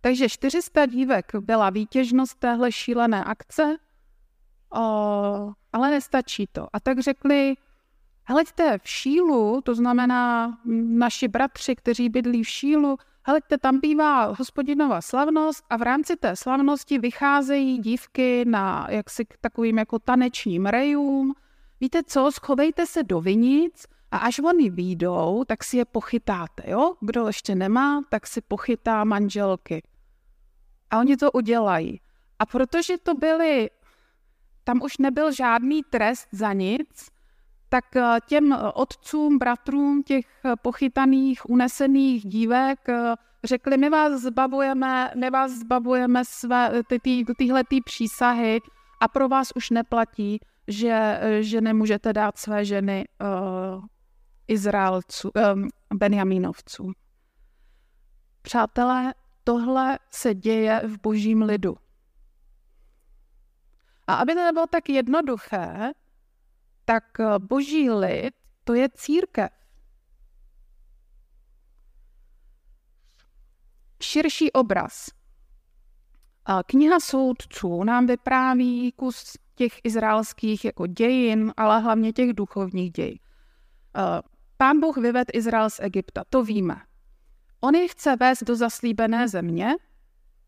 Takže 0.00 0.28
400 0.28 0.86
dívek 0.86 1.32
byla 1.40 1.70
výtěžnost 1.70 2.38
téhle 2.38 2.72
šílené 2.72 3.24
akce. 3.24 3.76
O, 4.74 5.52
ale 5.72 5.90
nestačí 5.90 6.46
to. 6.52 6.68
A 6.72 6.80
tak 6.80 7.00
řekli, 7.00 7.54
heleďte 8.24 8.78
v 8.78 8.88
Šílu, 8.88 9.60
to 9.60 9.74
znamená 9.74 10.58
naši 10.84 11.28
bratři, 11.28 11.76
kteří 11.76 12.08
bydlí 12.08 12.42
v 12.42 12.48
Šílu, 12.48 12.98
heleďte, 13.22 13.58
tam 13.58 13.80
bývá 13.80 14.24
hospodinová 14.24 15.00
slavnost 15.00 15.64
a 15.70 15.76
v 15.76 15.82
rámci 15.82 16.16
té 16.16 16.36
slavnosti 16.36 16.98
vycházejí 16.98 17.78
dívky 17.78 18.44
na 18.44 18.86
jaksi 18.90 19.26
takovým 19.40 19.78
jako 19.78 19.98
tanečním 19.98 20.66
rejům. 20.66 21.34
Víte 21.80 22.02
co, 22.02 22.30
schovejte 22.32 22.86
se 22.86 23.02
do 23.02 23.20
vinic 23.20 23.86
a 24.10 24.16
až 24.16 24.38
oni 24.38 24.70
výjdou, 24.70 25.44
tak 25.46 25.64
si 25.64 25.76
je 25.76 25.84
pochytáte, 25.84 26.70
jo? 26.70 26.94
Kdo 27.00 27.26
ještě 27.26 27.54
nemá, 27.54 28.02
tak 28.08 28.26
si 28.26 28.40
pochytá 28.40 29.04
manželky. 29.04 29.82
A 30.90 30.98
oni 30.98 31.16
to 31.16 31.32
udělají. 31.32 32.00
A 32.38 32.46
protože 32.46 32.98
to 32.98 33.14
byly, 33.14 33.70
tam 34.64 34.82
už 34.82 34.98
nebyl 34.98 35.32
žádný 35.32 35.82
trest 35.82 36.28
za 36.32 36.52
nic, 36.52 37.10
tak 37.74 37.96
eh, 37.96 38.18
těm 38.26 38.56
otcům, 38.74 39.38
bratrům 39.38 40.02
těch 40.02 40.26
pochytaných, 40.62 41.50
unesených 41.50 42.26
dívek 42.26 42.88
eh, 42.88 43.14
řekli, 43.44 43.76
my 43.76 43.90
vás 43.90 44.12
zbavujeme, 44.22 45.10
my 45.16 45.30
vás 45.30 45.52
zbavujeme 45.52 46.24
své, 46.24 46.82
ty, 46.86 46.98
ty, 46.98 47.24
tyhletý 47.38 47.80
přísahy 47.80 48.60
a 49.00 49.08
pro 49.08 49.28
vás 49.28 49.48
už 49.56 49.70
neplatí, 49.70 50.40
že, 50.68 51.20
že 51.40 51.60
nemůžete 51.60 52.12
dát 52.12 52.38
své 52.38 52.64
ženy 52.64 53.04
uh, 53.20 53.84
Izraelců, 54.48 55.30
um, 55.54 55.68
Benjamínovců. 55.94 56.92
Přátelé, 58.42 59.14
tohle 59.44 59.98
se 60.10 60.34
děje 60.34 60.82
v 60.84 61.00
božím 61.02 61.42
lidu. 61.42 61.76
A 64.06 64.14
aby 64.14 64.34
to 64.34 64.44
nebylo 64.44 64.66
tak 64.66 64.88
jednoduché, 64.88 65.92
tak 66.84 67.20
eh, 67.20 67.38
boží 67.38 67.90
lid 67.90 68.34
to 68.64 68.74
je 68.74 68.88
církev. 68.94 69.50
Širší 74.02 74.52
obraz. 74.52 75.08
Kniha 76.66 77.00
soudců 77.00 77.84
nám 77.84 78.06
vypráví 78.06 78.92
kus 78.92 79.32
těch 79.54 79.72
izraelských 79.84 80.64
jako 80.64 80.86
dějin, 80.86 81.52
ale 81.56 81.80
hlavně 81.80 82.12
těch 82.12 82.32
duchovních 82.32 82.92
dějin. 82.92 83.18
Eh, 83.96 84.22
Pán 84.56 84.80
Bůh 84.80 84.96
vyved 84.96 85.28
Izrael 85.32 85.70
z 85.70 85.80
Egypta, 85.80 86.24
to 86.30 86.44
víme. 86.44 86.76
On 87.60 87.74
je 87.74 87.88
chce 87.88 88.16
vést 88.16 88.42
do 88.42 88.56
zaslíbené 88.56 89.28
země 89.28 89.74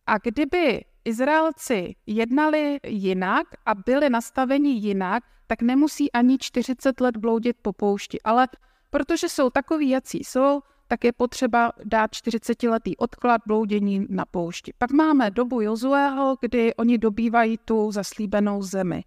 a 0.06 0.18
kdyby 0.18 0.84
Izraelci 1.04 1.94
jednali 2.06 2.78
jinak 2.86 3.46
a 3.66 3.74
byli 3.74 4.10
nastaveni 4.10 4.70
jinak, 4.70 5.24
tak 5.46 5.62
nemusí 5.62 6.12
ani 6.12 6.38
40 6.38 7.00
let 7.00 7.16
bloudit 7.16 7.56
po 7.62 7.72
poušti. 7.72 8.22
Ale 8.22 8.48
protože 8.90 9.28
jsou 9.28 9.50
takový, 9.50 9.88
jací 9.88 10.24
jsou, 10.24 10.60
tak 10.88 11.04
je 11.04 11.12
potřeba 11.12 11.72
dát 11.84 12.10
40-letý 12.10 12.96
odklad 12.96 13.40
bloudění 13.46 14.06
na 14.08 14.24
poušti. 14.24 14.72
Pak 14.78 14.90
máme 14.90 15.30
dobu 15.30 15.60
Jozuého, 15.60 16.36
kdy 16.40 16.74
oni 16.74 16.98
dobývají 16.98 17.58
tu 17.64 17.92
zaslíbenou 17.92 18.62
zemi. 18.62 19.04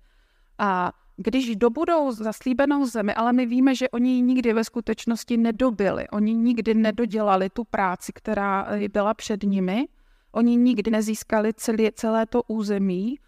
A 0.58 0.91
když 1.17 1.55
dobudou 1.55 2.12
zaslíbenou 2.12 2.86
zemi, 2.86 3.13
ale 3.13 3.34
my 3.34 3.46
víme, 3.46 3.75
že 3.75 3.89
oni 3.89 4.12
ji 4.12 4.22
nikdy 4.22 4.53
ve 4.53 4.63
skutečnosti 4.63 5.38
nedobili, 5.38 6.10
oni 6.10 6.34
nikdy 6.34 6.74
nedodělali 6.74 7.50
tu 7.50 7.63
práci, 7.63 8.13
která 8.13 8.67
byla 8.93 9.13
před 9.13 9.43
nimi, 9.43 9.88
oni 10.31 10.55
nikdy 10.55 10.91
nezískali 10.91 11.53
celé, 11.53 11.91
celé 11.91 12.25
to 12.25 12.43
území, 12.48 13.19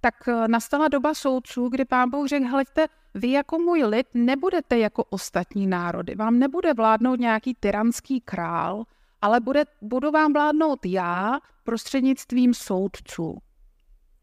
tak 0.00 0.14
nastala 0.46 0.88
doba 0.88 1.14
soudců, 1.14 1.68
kdy 1.68 1.84
pán 1.84 2.10
Bůh 2.10 2.28
řekl, 2.28 2.46
hleďte, 2.46 2.86
vy 3.14 3.30
jako 3.30 3.58
můj 3.58 3.84
lid 3.84 4.06
nebudete 4.14 4.78
jako 4.78 5.04
ostatní 5.04 5.66
národy, 5.66 6.14
vám 6.14 6.38
nebude 6.38 6.74
vládnout 6.74 7.20
nějaký 7.20 7.54
tyranský 7.54 8.20
král, 8.20 8.84
ale 9.22 9.40
bude, 9.40 9.64
budu 9.82 10.10
vám 10.10 10.32
vládnout 10.32 10.86
já 10.86 11.38
prostřednictvím 11.64 12.54
soudců. 12.54 13.38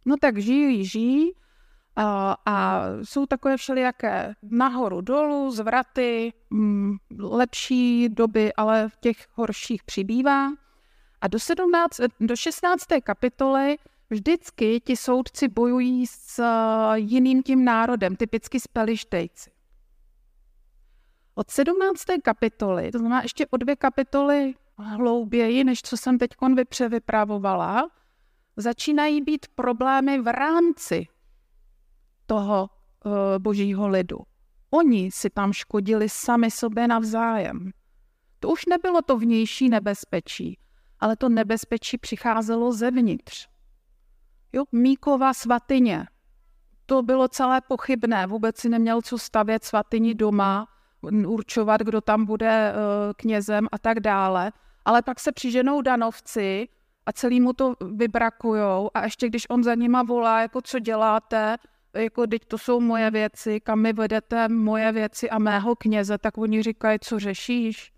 No 0.06 0.16
tak 0.18 0.38
žijí, 0.38 0.86
žijí, 0.86 1.32
a, 1.96 2.38
a 2.46 2.84
jsou 3.04 3.26
takové 3.26 3.58
všelijaké 3.58 4.36
nahoru 4.44 5.02
dolů, 5.02 5.52
zvraty, 5.52 6.34
m, 6.52 6.58
mm, 6.60 6.98
lepší 7.20 8.10
doby, 8.10 8.54
ale 8.54 8.90
v 8.90 8.98
těch 8.98 9.28
horších 9.34 9.84
přibývá. 9.84 10.50
A 11.22 11.28
do, 11.28 11.40
17, 11.40 12.00
do 12.20 12.36
16. 12.36 12.86
kapitoly 13.04 13.78
vždycky 14.10 14.80
ti 14.80 14.96
soudci 14.96 15.48
bojují 15.48 16.08
s 16.08 16.44
jiným 16.96 17.44
tím 17.44 17.65
národem, 17.65 18.15
typicky 18.15 18.60
s 18.60 18.68
Pelištejci. 18.68 19.52
Od 21.36 21.52
17. 21.52 22.04
kapitoly, 22.24 22.91
to 22.91 23.00
znamená 23.00 23.22
ještě 23.22 23.48
o 23.48 23.58
dvě 23.58 23.76
kapitoly 23.76 24.54
hlouběji, 24.78 25.63
než 25.63 25.82
co 25.82 25.98
jsem 25.98 26.18
teď 26.18 26.30
vypřevypravovala, 26.56 27.89
začínají 28.58 29.22
být 29.22 29.48
problémy 29.56 30.22
v 30.22 30.32
rámci 30.32 31.08
toho 32.26 32.70
uh, 33.06 33.12
božího 33.38 33.88
lidu. 33.88 34.18
Oni 34.70 35.12
si 35.12 35.30
tam 35.30 35.54
škodili 35.54 36.10
sami 36.10 36.52
sobě 36.52 36.88
navzájem. 36.88 37.72
To 38.39 38.50
už 38.50 38.65
nebylo 38.65 39.02
to 39.02 39.18
vnější 39.18 39.70
nebezpečí, 39.70 40.60
ale 41.00 41.15
to 41.15 41.30
nebezpečí 41.30 41.98
přicházelo 41.98 42.72
zevnitř. 42.72 43.48
Jo, 44.54 44.64
Míkova 44.72 45.34
svatyně. 45.34 46.06
To 46.86 47.02
bylo 47.02 47.28
celé 47.28 47.62
pochybné. 47.62 48.28
Vůbec 48.28 48.58
si 48.58 48.70
neměl 48.70 49.02
co 49.02 49.18
stavět 49.18 49.64
svatyni 49.64 50.16
doma, 50.16 50.68
určovat, 51.28 51.82
kdo 51.82 52.02
tam 52.02 52.26
bude 52.26 52.74
uh, 52.74 53.14
knězem 53.18 53.68
a 53.72 53.78
tak 53.78 54.00
dále. 54.00 54.52
Ale 54.86 55.02
pak 55.02 55.20
se 55.20 55.32
přiženou 55.32 55.82
danovci 55.82 56.68
a 57.06 57.12
celý 57.12 57.42
mu 57.42 57.54
to 57.54 57.74
vybrakujou 57.96 58.90
a 58.94 59.04
ještě 59.04 59.28
když 59.28 59.50
on 59.50 59.64
za 59.64 59.76
nima 59.76 60.04
volá, 60.04 60.42
jako 60.42 60.62
co 60.62 60.80
děláte, 60.80 61.58
jako 61.94 62.28
teď 62.28 62.46
to 62.46 62.58
jsou 62.58 62.80
moje 62.80 63.12
věci, 63.12 63.60
kam 63.60 63.80
mi 63.80 63.94
vedete 63.94 64.50
moje 64.50 64.92
věci 64.92 65.30
a 65.30 65.40
mého 65.40 65.76
kněze, 65.76 66.18
tak 66.18 66.38
oni 66.38 66.64
říkají, 66.64 67.00
co 67.02 67.20
řešíš? 67.20 67.92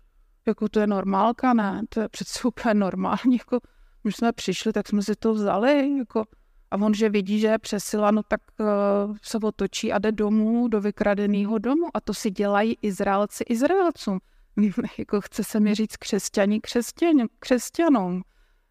Jako 0.46 0.68
to 0.68 0.80
je 0.80 0.86
normálka, 0.86 1.54
ne? 1.54 1.82
To 1.88 2.00
je 2.00 2.08
přece 2.08 2.48
úplně 2.48 2.74
normální, 2.74 3.36
jako 3.38 3.58
my 4.04 4.12
jsme 4.12 4.32
přišli, 4.32 4.72
tak 4.72 4.88
jsme 4.88 5.02
si 5.02 5.16
to 5.16 5.34
vzali, 5.34 5.98
jako 5.98 6.24
a 6.70 6.76
on, 6.76 6.94
že 6.94 7.08
vidí, 7.08 7.40
že 7.40 7.46
je 7.46 7.58
přesila, 7.58 8.10
no 8.10 8.22
tak 8.22 8.40
uh, 8.60 9.16
se 9.22 9.38
otočí 9.38 9.92
a 9.92 9.98
jde 9.98 10.12
domů 10.12 10.68
do 10.68 10.80
vykradeného 10.80 11.58
domu. 11.58 11.86
A 11.94 12.00
to 12.00 12.14
si 12.14 12.30
dělají 12.30 12.78
Izraelci 12.82 13.44
Izraelcům. 13.48 14.18
jako 14.98 15.20
chce 15.20 15.44
se 15.44 15.60
mi 15.60 15.74
říct 15.74 15.96
křesťaní 15.96 16.60
křesťan, 16.60 17.26
křesťanům. 17.38 18.22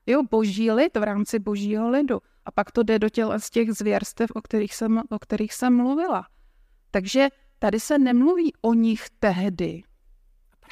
Jo, 0.05 0.23
boží 0.31 0.71
lid 0.71 0.97
v 0.97 1.03
rámci 1.03 1.39
božího 1.39 1.89
lidu. 1.89 2.19
A 2.45 2.51
pak 2.51 2.71
to 2.71 2.83
jde 2.83 2.99
do 2.99 3.09
těla 3.09 3.39
z 3.39 3.49
těch 3.49 3.73
zvěrstev, 3.73 4.29
o 4.35 4.41
kterých, 4.41 4.75
jsem, 4.75 5.01
o 5.09 5.19
kterých 5.19 5.53
jsem 5.53 5.75
mluvila. 5.75 6.27
Takže 6.91 7.27
tady 7.59 7.79
se 7.79 7.97
nemluví 7.97 8.53
o 8.61 8.73
nich 8.73 9.05
tehdy. 9.19 9.83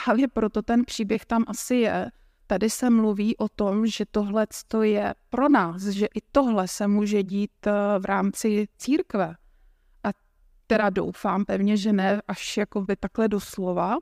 Právě 0.03 0.27
proto 0.27 0.61
ten 0.61 0.85
příběh 0.85 1.25
tam 1.25 1.43
asi 1.47 1.75
je. 1.75 2.11
Tady 2.47 2.69
se 2.69 2.89
mluví 2.89 3.37
o 3.37 3.49
tom, 3.49 3.87
že 3.87 4.05
tohle 4.11 4.47
je 4.81 5.15
pro 5.29 5.49
nás, 5.49 5.81
že 5.81 6.05
i 6.05 6.21
tohle 6.31 6.67
se 6.67 6.87
může 6.87 7.23
dít 7.23 7.67
eh, 7.67 7.71
v 7.99 8.05
rámci 8.05 8.67
církve. 8.77 9.35
A 10.03 10.09
teda 10.67 10.89
doufám 10.89 11.45
pevně, 11.45 11.77
že 11.77 11.93
ne 11.93 12.21
až 12.27 12.57
jako 12.57 12.81
by 12.81 12.95
takhle 12.95 13.27
doslova, 13.27 13.97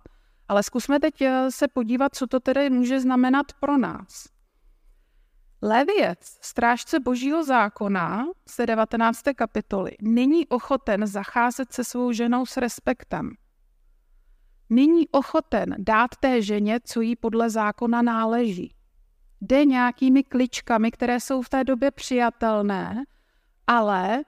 ale 0.48 0.64
zkusme 0.64 1.00
teď 1.00 1.22
eh, 1.22 1.52
se 1.52 1.68
podívat, 1.68 2.16
co 2.16 2.28
to 2.28 2.40
tedy 2.40 2.70
může 2.70 3.00
znamenat 3.00 3.46
pro 3.60 3.78
nás. 3.78 4.34
Leviec, 5.62 6.20
strážce 6.42 7.00
božího 7.00 7.44
zákona 7.44 8.26
z 8.50 8.66
19. 8.66 9.22
kapitoly, 9.36 9.92
není 10.02 10.48
ochoten 10.48 11.08
zacházet 11.08 11.74
se 11.74 11.84
svou 11.84 12.12
ženou 12.12 12.46
s 12.46 12.58
respektem. 12.58 13.36
Není 14.70 15.08
ochoten 15.08 15.76
dát 15.78 16.16
té 16.20 16.42
ženě, 16.42 16.80
co 16.84 17.02
jí 17.02 17.16
podle 17.16 17.50
zákona 17.50 18.02
náleží. 18.02 18.76
Jde 19.42 19.66
nějakými 19.66 20.24
kličkami, 20.24 20.92
které 20.92 21.20
jsou 21.20 21.42
v 21.42 21.50
té 21.50 21.64
době 21.64 21.92
přijatelné, 21.92 23.04
ale 23.68 24.24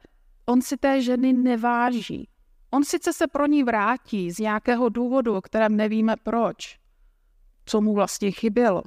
on 0.46 0.62
si 0.62 0.78
té 0.78 1.02
ženy 1.02 1.34
neváží. 1.34 2.30
On 2.72 2.84
sice 2.84 3.14
se 3.14 3.28
pro 3.28 3.46
ní 3.46 3.64
vrátí 3.64 4.32
z 4.32 4.40
nějakého 4.40 4.90
důvodu, 4.90 5.36
o 5.36 5.42
kterém 5.42 5.76
nevíme 5.76 6.16
proč, 6.24 6.80
co 7.66 7.82
mu 7.82 7.94
vlastně 7.94 8.32
chybělo, 8.32 8.84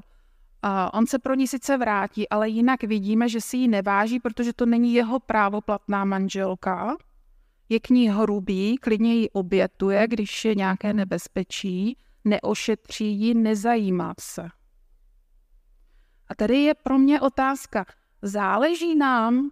a 0.62 0.94
on 0.94 1.06
se 1.06 1.18
pro 1.18 1.34
ní 1.34 1.46
sice 1.46 1.76
vrátí, 1.76 2.28
ale 2.28 2.48
jinak 2.48 2.82
vidíme, 2.82 3.28
že 3.28 3.40
si 3.40 3.56
ji 3.56 3.68
neváží, 3.68 4.20
protože 4.20 4.52
to 4.52 4.66
není 4.66 4.94
jeho 4.94 5.20
právoplatná 5.20 6.04
manželka. 6.04 6.96
Je 7.68 7.81
k 7.81 7.90
ní 7.90 8.09
hrubý, 8.09 8.76
klidně 8.76 9.14
ji 9.14 9.31
obětuje, 9.31 10.09
když 10.09 10.44
je 10.44 10.54
nějaké 10.54 10.92
nebezpečí, 10.92 11.96
neošetří 12.24 13.20
ji, 13.20 13.35
nezajímá 13.35 14.14
se. 14.20 14.48
A 16.28 16.35
tady 16.35 16.59
je 16.59 16.74
pro 16.74 16.98
mě 16.98 17.20
otázka, 17.20 17.85
záleží 18.22 18.94
nám 18.94 19.50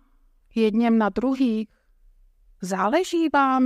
jedněm 0.55 0.98
na 0.98 1.09
druhých? 1.09 1.68
Záleží 2.62 3.29
vám 3.29 3.64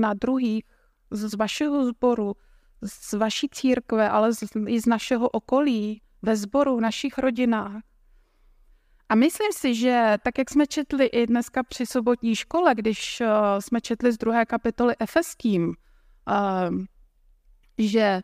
na 0.00 0.14
druhých 0.14 0.64
z 1.10 1.34
vašeho 1.34 1.86
sboru, 1.86 2.36
z 2.82 3.12
vaší 3.12 3.48
církve, 3.48 4.10
ale 4.10 4.32
z, 4.32 4.44
i 4.66 4.80
z 4.80 4.86
našeho 4.86 5.28
okolí, 5.28 6.02
ve 6.22 6.36
sboru, 6.36 6.76
v 6.76 6.80
našich 6.80 7.18
rodinách. 7.18 7.82
A 9.08 9.14
myslím 9.14 9.52
si, 9.52 9.74
že 9.74 10.16
tak, 10.22 10.38
jak 10.38 10.50
jsme 10.50 10.66
četli 10.66 11.06
i 11.06 11.26
dneska 11.26 11.62
při 11.62 11.86
sobotní 11.86 12.36
škole, 12.36 12.74
když 12.74 13.20
uh, 13.20 13.26
jsme 13.58 13.80
četli 13.80 14.12
z 14.12 14.18
druhé 14.18 14.46
kapitoly 14.46 14.94
Efeským, 14.98 15.68
uh, 15.68 15.74
že 17.78 18.20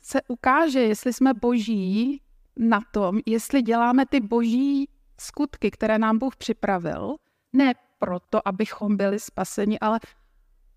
se 0.00 0.20
ukáže, 0.28 0.80
jestli 0.80 1.12
jsme 1.12 1.34
boží 1.34 2.22
na 2.56 2.80
tom, 2.92 3.20
jestli 3.26 3.62
děláme 3.62 4.06
ty 4.06 4.20
boží 4.20 4.88
skutky, 5.20 5.70
které 5.70 5.98
nám 5.98 6.18
Bůh 6.18 6.36
připravil, 6.36 7.16
ne 7.52 7.74
proto, 7.98 8.48
abychom 8.48 8.96
byli 8.96 9.18
spaseni, 9.18 9.78
ale 9.78 10.00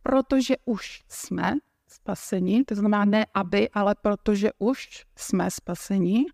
protože 0.04 0.56
už 0.66 1.04
jsme 1.10 1.54
spaseni, 1.88 2.64
to 2.64 2.76
znamená 2.76 3.06
ne 3.06 3.26
aby, 3.34 3.70
ale 3.70 3.96
protože 4.02 4.52
už 4.60 5.06
jsme 5.16 5.52
spaseni. 5.52 6.26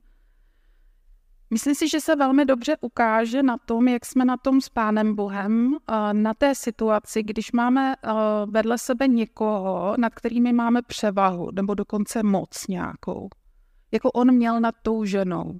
Myslím 1.51 1.75
si, 1.75 1.89
že 1.89 2.01
se 2.01 2.15
velmi 2.15 2.45
dobře 2.45 2.77
ukáže 2.81 3.43
na 3.43 3.57
tom, 3.57 3.87
jak 3.87 4.05
jsme 4.05 4.25
na 4.25 4.37
tom 4.37 4.61
s 4.61 4.69
Pánem 4.69 5.15
Bohem, 5.15 5.77
na 6.11 6.33
té 6.33 6.55
situaci, 6.55 7.23
když 7.23 7.51
máme 7.51 7.95
vedle 8.45 8.77
sebe 8.77 9.07
někoho, 9.07 9.95
nad 9.97 10.13
kterými 10.15 10.53
máme 10.53 10.81
převahu, 10.81 11.51
nebo 11.51 11.73
dokonce 11.73 12.23
moc 12.23 12.67
nějakou, 12.67 13.29
jako 13.91 14.11
on 14.11 14.31
měl 14.31 14.59
nad 14.59 14.75
tou 14.83 15.05
ženou. 15.05 15.59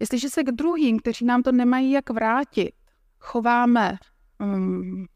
Jestliže 0.00 0.28
se 0.28 0.42
k 0.42 0.50
druhým, 0.50 0.98
kteří 0.98 1.24
nám 1.24 1.42
to 1.42 1.52
nemají 1.52 1.90
jak 1.90 2.10
vrátit, 2.10 2.72
chováme, 3.20 3.98
um, 4.40 5.06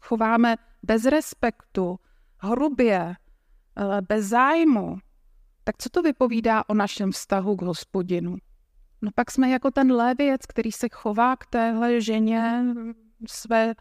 chováme 0.00 0.56
bez 0.82 1.04
respektu, 1.04 1.96
hrubě, 2.38 3.14
bez 4.08 4.26
zájmu, 4.26 4.96
tak 5.64 5.76
co 5.78 5.88
to 5.88 6.02
vypovídá 6.02 6.64
o 6.68 6.74
našem 6.74 7.12
vztahu 7.12 7.56
k 7.56 7.62
hospodinu? 7.62 8.36
No 9.02 9.10
pak 9.14 9.30
jsme 9.30 9.50
jako 9.50 9.70
ten 9.70 9.92
lévěc, 9.92 10.46
který 10.46 10.72
se 10.72 10.88
chová 10.92 11.36
k 11.36 11.46
téhle 11.46 12.00
ženě 12.00 12.64
své, 13.28 13.74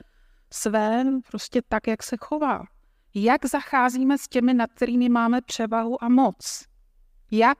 své 0.54 1.04
prostě 1.32 1.62
tak, 1.68 1.88
jak 1.88 2.04
se 2.04 2.18
chová. 2.20 2.64
Jak 3.14 3.46
zacházíme 3.46 4.18
s 4.18 4.28
těmi, 4.28 4.54
nad 4.54 4.72
kterými 4.74 5.10
máme 5.10 5.42
převahu 5.42 6.04
a 6.04 6.10
moc? 6.10 6.66
Jak? 7.32 7.58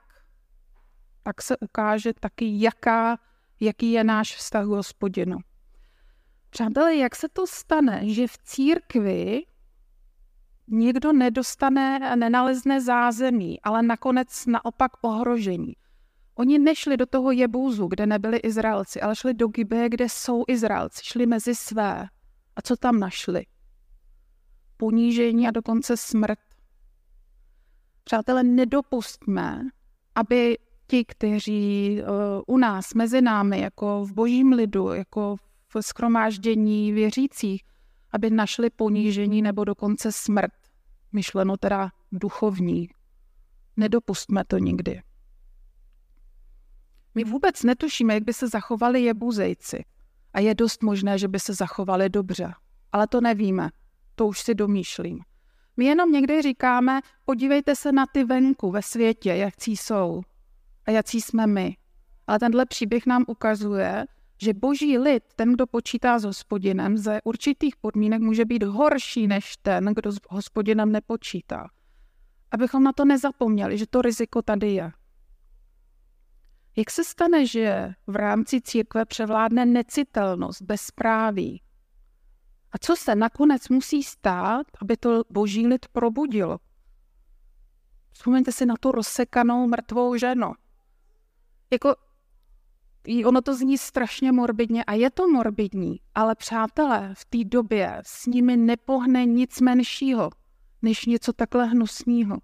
Tak 1.22 1.42
se 1.42 1.56
ukáže 1.56 2.12
taky, 2.20 2.62
jaká, 2.62 3.18
jaký 3.60 3.92
je 3.92 4.04
náš 4.04 4.36
vztah 4.36 4.64
k 4.64 4.68
hospodinu. 4.68 5.38
Přátelé, 6.50 6.96
jak 6.96 7.16
se 7.16 7.28
to 7.28 7.46
stane, 7.46 8.08
že 8.08 8.26
v 8.26 8.38
církvi 8.38 9.42
někdo 10.70 11.12
nedostane 11.12 12.10
a 12.10 12.16
nenalezne 12.16 12.80
zázemí, 12.80 13.60
ale 13.62 13.82
nakonec 13.82 14.46
naopak 14.46 14.92
ohrožení. 15.00 15.72
Oni 16.34 16.58
nešli 16.58 16.96
do 16.96 17.06
toho 17.06 17.30
Jebůzu, 17.30 17.86
kde 17.86 18.06
nebyli 18.06 18.36
Izraelci, 18.36 19.00
ale 19.00 19.16
šli 19.16 19.34
do 19.34 19.48
Gibeje, 19.48 19.88
kde 19.88 20.08
jsou 20.08 20.44
Izraelci. 20.48 21.00
Šli 21.04 21.26
mezi 21.26 21.54
své. 21.54 22.06
A 22.56 22.62
co 22.62 22.76
tam 22.76 23.00
našli? 23.00 23.46
Ponížení 24.76 25.48
a 25.48 25.50
dokonce 25.50 25.96
smrt. 25.96 26.38
Přátelé, 28.04 28.42
nedopustme, 28.42 29.62
aby 30.14 30.58
ti, 30.86 31.04
kteří 31.04 31.98
uh, 32.02 32.08
u 32.46 32.58
nás, 32.58 32.94
mezi 32.94 33.20
námi, 33.20 33.60
jako 33.60 34.04
v 34.04 34.12
božím 34.12 34.52
lidu, 34.52 34.88
jako 34.88 35.36
v 35.74 35.82
schromáždění 35.82 36.92
věřících, 36.92 37.62
aby 38.12 38.30
našli 38.30 38.70
ponížení 38.70 39.42
nebo 39.42 39.64
dokonce 39.64 40.12
smrt 40.12 40.59
myšleno 41.12 41.56
teda 41.56 41.90
duchovní. 42.12 42.88
Nedopustme 43.76 44.44
to 44.44 44.58
nikdy. 44.58 45.02
My 47.14 47.24
vůbec 47.24 47.62
netušíme, 47.62 48.14
jak 48.14 48.22
by 48.22 48.32
se 48.32 48.48
zachovali 48.48 49.02
jebuzejci. 49.02 49.84
A 50.32 50.40
je 50.40 50.54
dost 50.54 50.82
možné, 50.82 51.18
že 51.18 51.28
by 51.28 51.40
se 51.40 51.54
zachovali 51.54 52.08
dobře. 52.08 52.52
Ale 52.92 53.06
to 53.06 53.20
nevíme. 53.20 53.70
To 54.14 54.26
už 54.26 54.40
si 54.40 54.54
domýšlím. 54.54 55.20
My 55.76 55.84
jenom 55.84 56.12
někdy 56.12 56.42
říkáme, 56.42 57.00
podívejte 57.24 57.76
se 57.76 57.92
na 57.92 58.06
ty 58.06 58.24
venku 58.24 58.70
ve 58.70 58.82
světě, 58.82 59.30
jakcí 59.30 59.76
jsou 59.76 60.22
a 60.86 60.90
jakcí 60.90 61.20
jsme 61.20 61.46
my. 61.46 61.76
Ale 62.26 62.38
tenhle 62.38 62.66
příběh 62.66 63.06
nám 63.06 63.24
ukazuje, 63.28 64.04
že 64.42 64.54
boží 64.54 64.98
lid, 64.98 65.24
ten, 65.36 65.52
kdo 65.52 65.66
počítá 65.66 66.18
s 66.18 66.24
hospodinem, 66.24 66.96
ze 66.96 67.20
určitých 67.24 67.76
podmínek 67.76 68.22
může 68.22 68.44
být 68.44 68.62
horší 68.62 69.26
než 69.26 69.56
ten, 69.56 69.84
kdo 69.94 70.12
s 70.12 70.18
hospodinem 70.28 70.92
nepočítá. 70.92 71.68
Abychom 72.50 72.82
na 72.82 72.92
to 72.92 73.04
nezapomněli, 73.04 73.78
že 73.78 73.86
to 73.86 74.02
riziko 74.02 74.42
tady 74.42 74.72
je. 74.72 74.92
Jak 76.76 76.90
se 76.90 77.04
stane, 77.04 77.46
že 77.46 77.94
v 78.06 78.16
rámci 78.16 78.60
církve 78.60 79.04
převládne 79.04 79.66
necitelnost, 79.66 80.62
bezpráví? 80.62 81.62
A 82.72 82.78
co 82.78 82.96
se 82.96 83.14
nakonec 83.14 83.68
musí 83.68 84.02
stát, 84.02 84.66
aby 84.82 84.96
to 84.96 85.22
boží 85.30 85.66
lid 85.66 85.88
probudilo? 85.88 86.58
Vzpomeňte 88.12 88.52
si 88.52 88.66
na 88.66 88.74
tu 88.80 88.92
rozsekanou 88.92 89.66
mrtvou 89.66 90.16
ženu. 90.16 90.52
Jako 91.70 91.94
ono 93.24 93.40
to 93.40 93.54
zní 93.54 93.78
strašně 93.78 94.32
morbidně 94.32 94.84
a 94.84 94.94
je 94.94 95.10
to 95.10 95.28
morbidní, 95.28 96.00
ale 96.14 96.34
přátelé, 96.34 97.14
v 97.14 97.24
té 97.24 97.44
době 97.44 97.98
s 98.02 98.26
nimi 98.26 98.56
nepohne 98.56 99.24
nic 99.26 99.60
menšího, 99.60 100.30
než 100.82 101.06
něco 101.06 101.32
takhle 101.32 101.66
hnusného. 101.66 102.38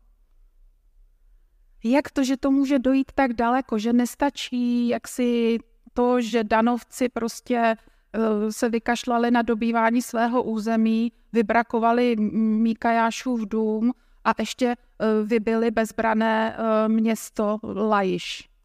Jak 1.85 2.11
to, 2.11 2.25
že 2.25 2.37
to 2.37 2.51
může 2.51 2.79
dojít 2.79 3.12
tak 3.14 3.33
daleko, 3.33 3.79
že 3.79 3.92
nestačí 3.92 4.88
jak 4.88 5.09
si 5.09 5.59
to, 5.92 6.21
že 6.21 6.45
danovci 6.45 7.09
prostě 7.09 7.77
uh, 8.16 8.51
se 8.51 8.69
vykašlali 8.69 9.31
na 9.31 9.42
dobývání 9.42 10.03
svého 10.03 10.42
území, 10.42 11.12
vybrakovali 11.33 12.16
Míkajášův 12.16 13.40
dům 13.49 13.92
a 14.25 14.35
ještě 14.38 14.77
uh, 14.77 15.29
vybili 15.29 15.71
bezbrané 15.71 16.57
uh, 16.59 16.92
město 16.92 17.59
Lajiš 17.62 18.56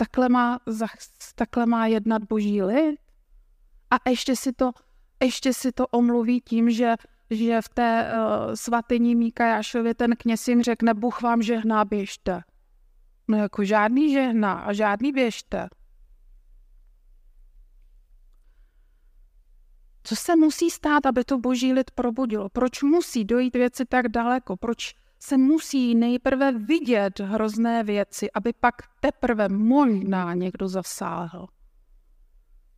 takhle 0.00 0.28
má, 0.28 0.60
takhle 1.34 1.66
má 1.66 1.86
jednat 1.86 2.22
boží 2.24 2.62
lid? 2.62 3.00
A 3.90 4.10
ještě 4.10 4.36
si 4.36 4.52
to, 4.52 4.70
ještě 5.22 5.52
si 5.52 5.72
to 5.72 5.86
omluví 5.86 6.40
tím, 6.40 6.70
že, 6.70 6.94
že 7.30 7.62
v 7.62 7.68
té 7.68 8.12
uh, 8.12 8.54
svatyni 8.54 9.14
Míkajášově 9.14 9.94
ten 9.94 10.16
kněz 10.16 10.48
jim 10.48 10.62
řekne, 10.62 10.94
Bůh 10.94 11.22
vám 11.22 11.42
žehná, 11.42 11.84
běžte. 11.84 12.40
No 13.28 13.36
jako 13.36 13.64
žádný 13.64 14.12
žehná 14.12 14.52
a 14.52 14.72
žádný 14.72 15.12
běžte. 15.12 15.68
Co 20.02 20.16
se 20.16 20.36
musí 20.36 20.70
stát, 20.70 21.06
aby 21.06 21.24
to 21.24 21.38
boží 21.38 21.72
lid 21.72 21.90
probudilo? 21.90 22.48
Proč 22.48 22.82
musí 22.82 23.24
dojít 23.24 23.56
věci 23.56 23.84
tak 23.84 24.08
daleko? 24.08 24.56
Proč 24.56 24.94
se 25.22 25.36
musí 25.36 25.94
nejprve 25.94 26.52
vidět 26.52 27.20
hrozné 27.20 27.84
věci, 27.84 28.30
aby 28.30 28.52
pak 28.52 28.74
teprve 29.00 29.48
možná 29.48 30.34
někdo 30.34 30.68
zasáhl. 30.68 31.46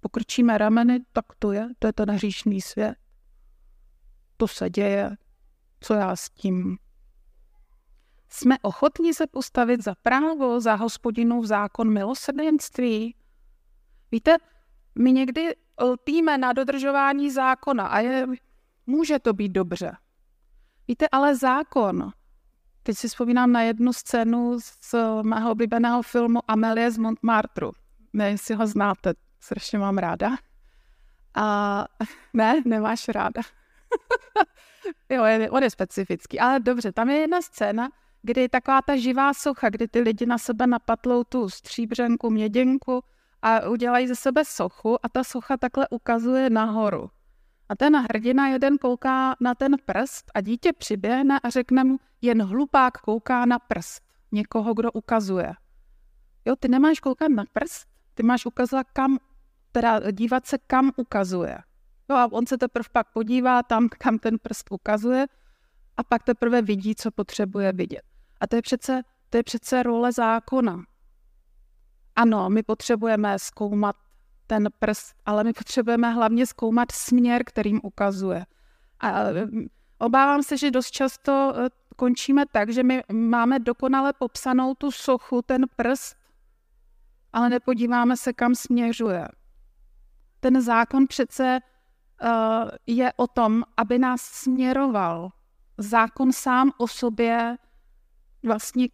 Pokrčíme 0.00 0.58
rameny, 0.58 1.00
tak 1.12 1.24
to 1.38 1.52
je, 1.52 1.68
to 1.78 1.86
je 1.86 1.92
ten 1.92 2.10
hříšný 2.10 2.60
svět. 2.60 2.94
To 4.36 4.48
se 4.48 4.70
děje, 4.70 5.16
co 5.80 5.94
já 5.94 6.16
s 6.16 6.30
tím. 6.30 6.78
Jsme 8.28 8.56
ochotní 8.62 9.14
se 9.14 9.26
postavit 9.26 9.84
za 9.84 9.94
právo, 9.94 10.60
za 10.60 10.76
v 11.40 11.46
zákon 11.46 11.92
milosrdenství. 11.92 13.16
Víte, 14.12 14.36
my 14.98 15.12
někdy 15.12 15.54
lpíme 15.82 16.38
na 16.38 16.52
dodržování 16.52 17.30
zákona 17.30 17.86
a 17.86 18.00
je, 18.00 18.26
může 18.86 19.18
to 19.18 19.32
být 19.32 19.48
dobře. 19.48 19.96
Víte, 20.88 21.08
ale 21.08 21.36
zákon 21.36 22.12
Teď 22.82 22.98
si 22.98 23.08
vzpomínám 23.08 23.52
na 23.52 23.62
jednu 23.62 23.92
scénu 23.92 24.60
z 24.60 24.94
mého 25.22 25.50
oblíbeného 25.50 26.02
filmu 26.02 26.40
Amelie 26.48 26.90
z 26.90 26.98
Montmartre. 26.98 27.66
Ne, 28.12 28.30
jestli 28.30 28.54
ho 28.54 28.66
znáte, 28.66 29.14
strašně 29.40 29.78
mám 29.78 29.98
ráda. 29.98 30.36
A 31.34 31.86
ne, 32.34 32.62
nemáš 32.64 33.08
ráda. 33.08 33.42
jo, 35.08 35.24
je, 35.24 35.50
on 35.50 35.62
je 35.62 35.70
specifický, 35.70 36.40
ale 36.40 36.60
dobře, 36.60 36.92
tam 36.92 37.10
je 37.10 37.16
jedna 37.16 37.42
scéna, 37.42 37.90
kdy 38.22 38.40
je 38.40 38.48
taková 38.48 38.82
ta 38.82 38.96
živá 38.96 39.34
socha, 39.34 39.70
kdy 39.70 39.88
ty 39.88 40.00
lidi 40.00 40.26
na 40.26 40.38
sebe 40.38 40.66
napatlou 40.66 41.24
tu 41.24 41.50
stříbřenku, 41.50 42.30
měděnku 42.30 43.04
a 43.42 43.68
udělají 43.68 44.08
ze 44.08 44.16
sebe 44.16 44.44
sochu 44.44 45.06
a 45.06 45.08
ta 45.08 45.24
socha 45.24 45.56
takhle 45.56 45.88
ukazuje 45.88 46.50
nahoru. 46.50 47.10
A 47.68 47.76
ten 47.76 47.96
hrdina 47.96 48.48
jeden 48.48 48.78
kouká 48.78 49.36
na 49.40 49.54
ten 49.54 49.76
prst 49.84 50.30
a 50.34 50.40
dítě 50.40 50.72
přiběhne 50.72 51.40
a 51.40 51.50
řekne 51.50 51.84
mu, 51.84 51.96
jen 52.22 52.42
hlupák 52.42 52.98
kouká 52.98 53.46
na 53.46 53.58
prst 53.58 54.02
někoho, 54.32 54.74
kdo 54.74 54.92
ukazuje. 54.92 55.52
Jo, 56.44 56.56
ty 56.56 56.68
nemáš 56.68 57.00
koukat 57.00 57.28
na 57.28 57.44
prst, 57.52 57.88
ty 58.14 58.22
máš 58.22 58.46
ukazovat 58.46 58.86
kam, 58.92 59.18
teda 59.72 60.10
dívat 60.10 60.46
se, 60.46 60.58
kam 60.58 60.90
ukazuje. 60.96 61.58
No 62.08 62.16
a 62.16 62.32
on 62.32 62.46
se 62.46 62.58
teprve 62.58 62.88
pak 62.92 63.12
podívá 63.12 63.62
tam, 63.62 63.88
kam 63.98 64.18
ten 64.18 64.38
prst 64.38 64.72
ukazuje 64.72 65.26
a 65.96 66.02
pak 66.02 66.22
teprve 66.22 66.62
vidí, 66.62 66.94
co 66.94 67.10
potřebuje 67.10 67.72
vidět. 67.72 68.02
A 68.40 68.46
to 68.46 68.56
je 68.56 68.62
přece, 68.62 69.02
to 69.30 69.36
je 69.36 69.42
přece 69.42 69.82
role 69.82 70.12
zákona. 70.12 70.84
Ano, 72.16 72.50
my 72.50 72.62
potřebujeme 72.62 73.38
zkoumat 73.38 73.96
ten 74.52 74.68
prst, 74.78 75.14
ale 75.26 75.44
my 75.44 75.52
potřebujeme 75.52 76.10
hlavně 76.10 76.46
zkoumat 76.46 76.92
směr, 76.92 77.42
kterým 77.46 77.80
ukazuje. 77.82 78.46
A 79.00 79.12
obávám 79.98 80.42
se, 80.42 80.56
že 80.56 80.70
dost 80.70 80.90
často 80.90 81.52
eh, 81.56 81.68
končíme 81.96 82.44
tak, 82.52 82.70
že 82.70 82.82
my 82.82 83.02
máme 83.12 83.58
dokonale 83.58 84.12
popsanou 84.12 84.74
tu 84.74 84.90
sochu, 84.90 85.42
ten 85.42 85.64
prst, 85.76 86.16
ale 87.32 87.48
nepodíváme 87.48 88.16
se, 88.16 88.32
kam 88.32 88.54
směřuje. 88.54 89.28
Ten 90.40 90.60
zákon 90.60 91.06
přece 91.06 91.60
uh, 92.22 92.28
je 92.86 93.12
o 93.16 93.26
tom, 93.26 93.62
aby 93.76 93.98
nás 93.98 94.20
směroval. 94.22 95.30
Zákon 95.78 96.32
sám 96.32 96.72
o 96.78 96.88
sobě 96.88 97.56
vlastně 98.42 98.88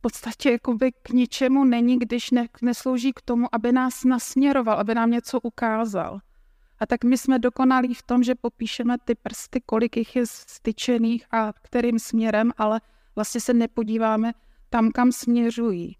podstatě 0.00 0.50
jakoby 0.50 0.92
k 0.92 1.10
ničemu 1.10 1.64
není, 1.64 1.98
když 1.98 2.30
ne, 2.30 2.48
neslouží 2.62 3.12
k 3.12 3.20
tomu, 3.20 3.46
aby 3.52 3.72
nás 3.72 4.04
nasměroval, 4.04 4.78
aby 4.78 4.94
nám 4.94 5.10
něco 5.10 5.40
ukázal. 5.40 6.20
A 6.80 6.86
tak 6.86 7.04
my 7.04 7.18
jsme 7.18 7.38
dokonalí 7.38 7.94
v 7.94 8.02
tom, 8.02 8.22
že 8.22 8.34
popíšeme 8.34 8.96
ty 9.04 9.14
prsty, 9.14 9.60
kolik 9.66 9.96
jich 9.96 10.16
je 10.16 10.26
styčených 10.26 11.24
a 11.30 11.52
kterým 11.62 11.98
směrem, 11.98 12.52
ale 12.58 12.80
vlastně 13.16 13.40
se 13.40 13.54
nepodíváme 13.54 14.32
tam, 14.70 14.90
kam 14.90 15.12
směřují. 15.12 15.96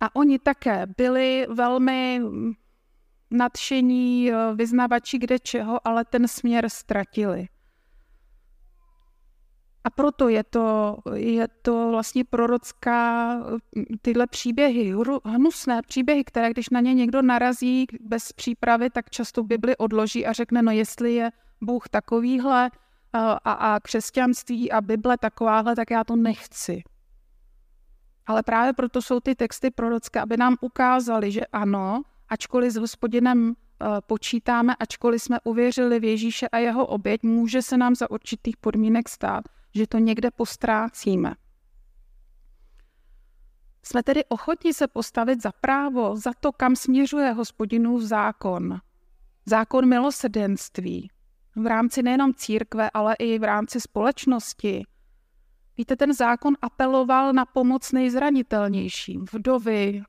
A 0.00 0.16
oni 0.16 0.38
také 0.38 0.86
byli 0.96 1.46
velmi 1.50 2.20
nadšení 3.30 4.32
eh, 4.32 4.54
vyznavači 4.54 5.18
kde 5.18 5.38
čeho, 5.38 5.88
ale 5.88 6.04
ten 6.04 6.28
směr 6.28 6.68
ztratili. 6.68 7.48
A 9.86 9.90
proto 9.90 10.28
je 10.28 10.44
to, 10.44 10.98
je 11.14 11.48
to 11.62 11.90
vlastně 11.90 12.24
prorocká, 12.24 13.36
tyhle 14.02 14.26
příběhy, 14.26 14.94
hnusné 15.24 15.82
příběhy, 15.82 16.24
které 16.24 16.50
když 16.50 16.70
na 16.70 16.80
ně 16.80 16.94
někdo 16.94 17.22
narazí 17.22 17.86
bez 18.00 18.32
přípravy, 18.32 18.90
tak 18.90 19.10
často 19.10 19.42
Bibli 19.42 19.76
odloží 19.76 20.26
a 20.26 20.32
řekne, 20.32 20.62
no 20.62 20.72
jestli 20.72 21.14
je 21.14 21.30
Bůh 21.60 21.88
takovýhle 21.88 22.70
a, 23.12 23.32
a 23.52 23.80
křesťanství 23.80 24.72
a 24.72 24.80
Bible 24.80 25.18
takováhle, 25.18 25.76
tak 25.76 25.90
já 25.90 26.04
to 26.04 26.16
nechci. 26.16 26.82
Ale 28.26 28.42
právě 28.42 28.72
proto 28.72 29.02
jsou 29.02 29.20
ty 29.20 29.34
texty 29.34 29.70
prorocké, 29.70 30.20
aby 30.20 30.36
nám 30.36 30.56
ukázali, 30.60 31.32
že 31.32 31.40
ano, 31.52 32.02
ačkoliv 32.28 32.72
s 32.72 32.76
hospodinem 32.76 33.54
počítáme, 34.06 34.74
ačkoliv 34.80 35.22
jsme 35.22 35.38
uvěřili 35.44 36.00
v 36.00 36.04
Ježíše 36.04 36.48
a 36.48 36.58
jeho 36.58 36.86
oběť, 36.86 37.22
může 37.22 37.62
se 37.62 37.76
nám 37.76 37.94
za 37.94 38.10
určitých 38.10 38.56
podmínek 38.56 39.08
stát, 39.08 39.44
že 39.76 39.86
to 39.86 39.98
někde 39.98 40.30
postrácíme. 40.30 41.34
Jsme 43.82 44.02
tedy 44.02 44.24
ochotni 44.24 44.74
se 44.74 44.88
postavit 44.88 45.42
za 45.42 45.52
právo, 45.60 46.16
za 46.16 46.30
to, 46.40 46.52
kam 46.52 46.76
směřuje 46.76 47.32
hospodinův 47.32 48.02
zákon. 48.02 48.80
Zákon 49.46 49.88
milosedenství. 49.88 51.10
V 51.56 51.66
rámci 51.66 52.02
nejenom 52.02 52.34
církve, 52.34 52.90
ale 52.94 53.14
i 53.14 53.38
v 53.38 53.44
rámci 53.44 53.80
společnosti. 53.80 54.84
Víte, 55.76 55.96
ten 55.96 56.14
zákon 56.14 56.54
apeloval 56.62 57.32
na 57.32 57.44
pomoc 57.44 57.92
nejzranitelnějším. 57.92 59.24
Vdovy, 59.32 60.02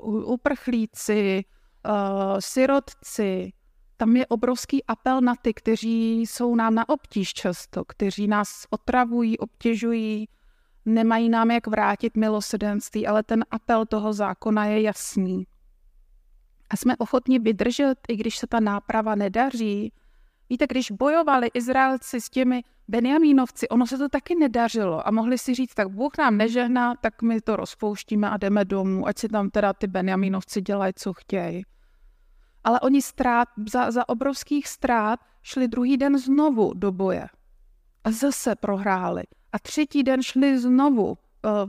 uh, 0.00 0.32
uprchlíci, 0.32 1.44
uh, 1.88 2.36
sirotci, 2.38 3.52
tam 3.96 4.16
je 4.16 4.26
obrovský 4.26 4.84
apel 4.84 5.20
na 5.20 5.34
ty, 5.42 5.54
kteří 5.54 6.20
jsou 6.20 6.54
nám 6.54 6.74
na 6.74 6.88
obtíž 6.88 7.32
často, 7.32 7.84
kteří 7.84 8.26
nás 8.26 8.66
otravují, 8.70 9.38
obtěžují, 9.38 10.28
nemají 10.84 11.28
nám 11.28 11.50
jak 11.50 11.66
vrátit 11.66 12.16
milosedenství, 12.16 13.06
ale 13.06 13.22
ten 13.22 13.44
apel 13.50 13.86
toho 13.86 14.12
zákona 14.12 14.66
je 14.66 14.82
jasný. 14.82 15.46
A 16.70 16.76
jsme 16.76 16.96
ochotni 16.96 17.38
vydržet, 17.38 17.94
i 18.08 18.16
když 18.16 18.38
se 18.38 18.46
ta 18.46 18.60
náprava 18.60 19.14
nedaří. 19.14 19.92
Víte, 20.50 20.66
když 20.66 20.90
bojovali 20.90 21.50
Izraelci 21.54 22.20
s 22.20 22.30
těmi 22.30 22.62
Benjamínovci, 22.88 23.68
ono 23.68 23.86
se 23.86 23.98
to 23.98 24.08
taky 24.08 24.34
nedařilo 24.34 25.08
a 25.08 25.10
mohli 25.10 25.38
si 25.38 25.54
říct, 25.54 25.74
tak 25.74 25.88
Bůh 25.88 26.12
nám 26.18 26.36
nežehná, 26.36 26.94
tak 26.94 27.22
my 27.22 27.40
to 27.40 27.56
rozpouštíme 27.56 28.30
a 28.30 28.36
jdeme 28.36 28.64
domů, 28.64 29.06
ať 29.06 29.18
si 29.18 29.28
tam 29.28 29.50
teda 29.50 29.72
ty 29.72 29.86
Benjamínovci 29.86 30.62
dělají, 30.62 30.92
co 30.96 31.12
chtějí 31.12 31.64
ale 32.64 32.80
oni 32.80 33.02
strát, 33.02 33.48
za, 33.72 33.90
za 33.90 34.08
obrovských 34.08 34.68
ztrát 34.68 35.20
šli 35.42 35.68
druhý 35.68 35.96
den 35.96 36.18
znovu 36.18 36.72
do 36.74 36.92
boje. 36.92 37.26
A 38.04 38.10
zase 38.10 38.54
prohráli. 38.54 39.22
A 39.52 39.58
třetí 39.58 40.02
den 40.02 40.22
šli 40.22 40.58
znovu, 40.58 41.08
uh, 41.08 41.16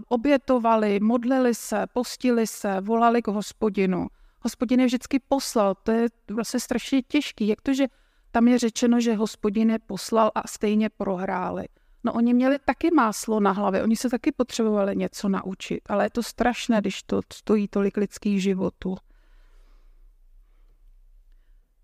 obětovali, 0.08 1.00
modlili 1.00 1.56
se, 1.56 1.86
postili 1.94 2.48
se, 2.48 2.82
volali 2.82 3.22
k 3.22 3.28
hospodinu. 3.28 4.08
Hospodin 4.42 4.80
je 4.80 4.86
vždycky 4.86 5.20
poslal, 5.20 5.76
to 5.84 5.92
je 5.92 6.08
vlastně 6.32 6.60
strašně 6.60 7.02
těžký. 7.02 7.48
Jak 7.48 7.62
to, 7.62 7.74
že 7.74 7.86
tam 8.32 8.48
je 8.48 8.60
řečeno, 8.60 9.00
že 9.00 9.16
hospodin 9.16 9.70
je 9.70 9.80
poslal 9.80 10.32
a 10.36 10.48
stejně 10.48 10.90
prohráli. 10.90 11.66
No 12.04 12.14
oni 12.14 12.34
měli 12.34 12.60
taky 12.66 12.92
máslo 12.92 13.40
na 13.40 13.52
hlavě, 13.52 13.84
oni 13.84 13.96
se 13.96 14.10
taky 14.10 14.32
potřebovali 14.32 14.96
něco 14.96 15.30
naučit, 15.30 15.82
ale 15.90 16.06
je 16.06 16.10
to 16.10 16.24
strašné, 16.24 16.82
když 16.82 17.04
to 17.04 17.22
stojí 17.34 17.68
tolik 17.68 17.98
lidských 17.98 18.44
životů 18.44 18.98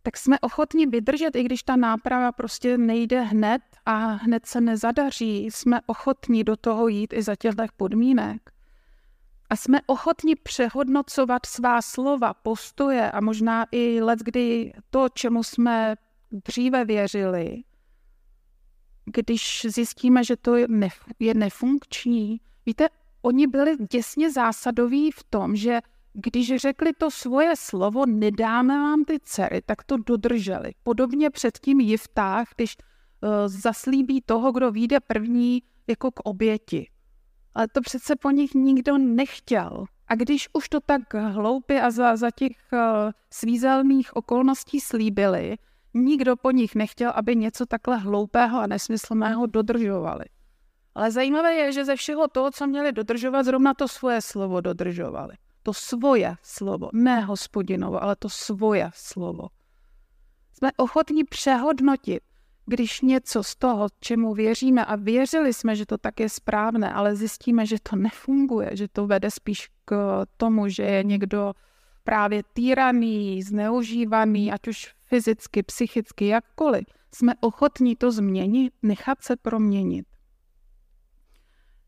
tak 0.03 0.17
jsme 0.17 0.39
ochotni 0.39 0.87
vydržet, 0.87 1.35
i 1.35 1.43
když 1.43 1.63
ta 1.63 1.75
náprava 1.75 2.31
prostě 2.31 2.77
nejde 2.77 3.21
hned 3.21 3.61
a 3.85 3.95
hned 3.95 4.45
se 4.45 4.61
nezadaří. 4.61 5.45
Jsme 5.45 5.81
ochotní 5.85 6.43
do 6.43 6.55
toho 6.55 6.87
jít 6.87 7.13
i 7.13 7.21
za 7.21 7.35
těchto 7.35 7.63
podmínek. 7.77 8.51
A 9.49 9.55
jsme 9.55 9.81
ochotni 9.85 10.35
přehodnocovat 10.35 11.45
svá 11.45 11.81
slova, 11.81 12.33
postoje 12.33 13.11
a 13.11 13.21
možná 13.21 13.65
i 13.71 14.01
let, 14.01 14.19
kdy 14.19 14.73
to, 14.89 15.09
čemu 15.09 15.43
jsme 15.43 15.95
dříve 16.31 16.85
věřili, 16.85 17.63
když 19.05 19.65
zjistíme, 19.69 20.23
že 20.23 20.35
to 20.35 20.55
je 21.19 21.33
nefunkční. 21.33 22.41
Víte, 22.65 22.89
oni 23.21 23.47
byli 23.47 23.77
děsně 23.91 24.31
zásadoví 24.31 25.11
v 25.11 25.23
tom, 25.23 25.55
že 25.55 25.79
když 26.13 26.55
řekli 26.55 26.93
to 26.93 27.11
svoje 27.11 27.55
slovo, 27.55 28.05
nedáme 28.05 28.77
vám 28.77 29.03
ty 29.03 29.19
dcery, 29.19 29.61
tak 29.65 29.83
to 29.83 29.97
dodrželi. 29.97 30.71
Podobně 30.83 31.29
před 31.29 31.59
tím 31.59 31.79
jiftách, 31.79 32.47
když 32.55 32.77
uh, 32.77 33.29
zaslíbí 33.45 34.21
toho, 34.21 34.51
kdo 34.51 34.71
vyjde 34.71 34.99
první, 34.99 35.63
jako 35.87 36.11
k 36.11 36.19
oběti. 36.19 36.89
Ale 37.55 37.67
to 37.67 37.81
přece 37.81 38.15
po 38.15 38.31
nich 38.31 38.53
nikdo 38.53 38.97
nechtěl. 38.97 39.85
A 40.07 40.15
když 40.15 40.49
už 40.53 40.69
to 40.69 40.79
tak 40.79 41.13
hloupě 41.13 41.81
a 41.81 41.91
za, 41.91 42.15
za 42.15 42.31
těch 42.31 42.57
uh, 42.73 42.79
svízelných 43.33 44.15
okolností 44.15 44.79
slíbili, 44.79 45.57
nikdo 45.93 46.35
po 46.35 46.51
nich 46.51 46.75
nechtěl, 46.75 47.11
aby 47.15 47.35
něco 47.35 47.65
takhle 47.65 47.97
hloupého 47.97 48.59
a 48.59 48.67
nesmyslného 48.67 49.45
dodržovali. 49.45 50.25
Ale 50.95 51.11
zajímavé 51.11 51.53
je, 51.53 51.71
že 51.71 51.85
ze 51.85 51.95
všeho 51.95 52.27
toho, 52.27 52.51
co 52.51 52.67
měli 52.67 52.91
dodržovat, 52.91 53.43
zrovna 53.43 53.73
to 53.73 53.87
svoje 53.87 54.21
slovo 54.21 54.61
dodržovali 54.61 55.35
to 55.63 55.73
svoje 55.73 56.35
slovo, 56.43 56.89
ne 56.93 57.21
hospodinovo, 57.21 58.03
ale 58.03 58.15
to 58.15 58.29
svoje 58.29 58.89
slovo. 58.93 59.49
Jsme 60.53 60.71
ochotní 60.77 61.23
přehodnotit, 61.23 62.23
když 62.65 63.01
něco 63.01 63.43
z 63.43 63.55
toho, 63.55 63.87
čemu 63.99 64.33
věříme 64.33 64.85
a 64.85 64.95
věřili 64.95 65.53
jsme, 65.53 65.75
že 65.75 65.85
to 65.85 65.97
tak 65.97 66.19
je 66.19 66.29
správné, 66.29 66.93
ale 66.93 67.15
zjistíme, 67.15 67.65
že 67.65 67.77
to 67.83 67.95
nefunguje, 67.95 68.69
že 68.73 68.87
to 68.87 69.07
vede 69.07 69.31
spíš 69.31 69.69
k 69.85 70.25
tomu, 70.37 70.69
že 70.69 70.83
je 70.83 71.03
někdo 71.03 71.53
právě 72.03 72.43
týraný, 72.53 73.43
zneužívaný, 73.43 74.51
ať 74.51 74.67
už 74.67 74.93
fyzicky, 75.05 75.63
psychicky, 75.63 76.27
jakkoliv, 76.27 76.85
jsme 77.13 77.33
ochotní 77.39 77.95
to 77.95 78.11
změnit, 78.11 78.73
nechat 78.81 79.23
se 79.23 79.35
proměnit 79.35 80.05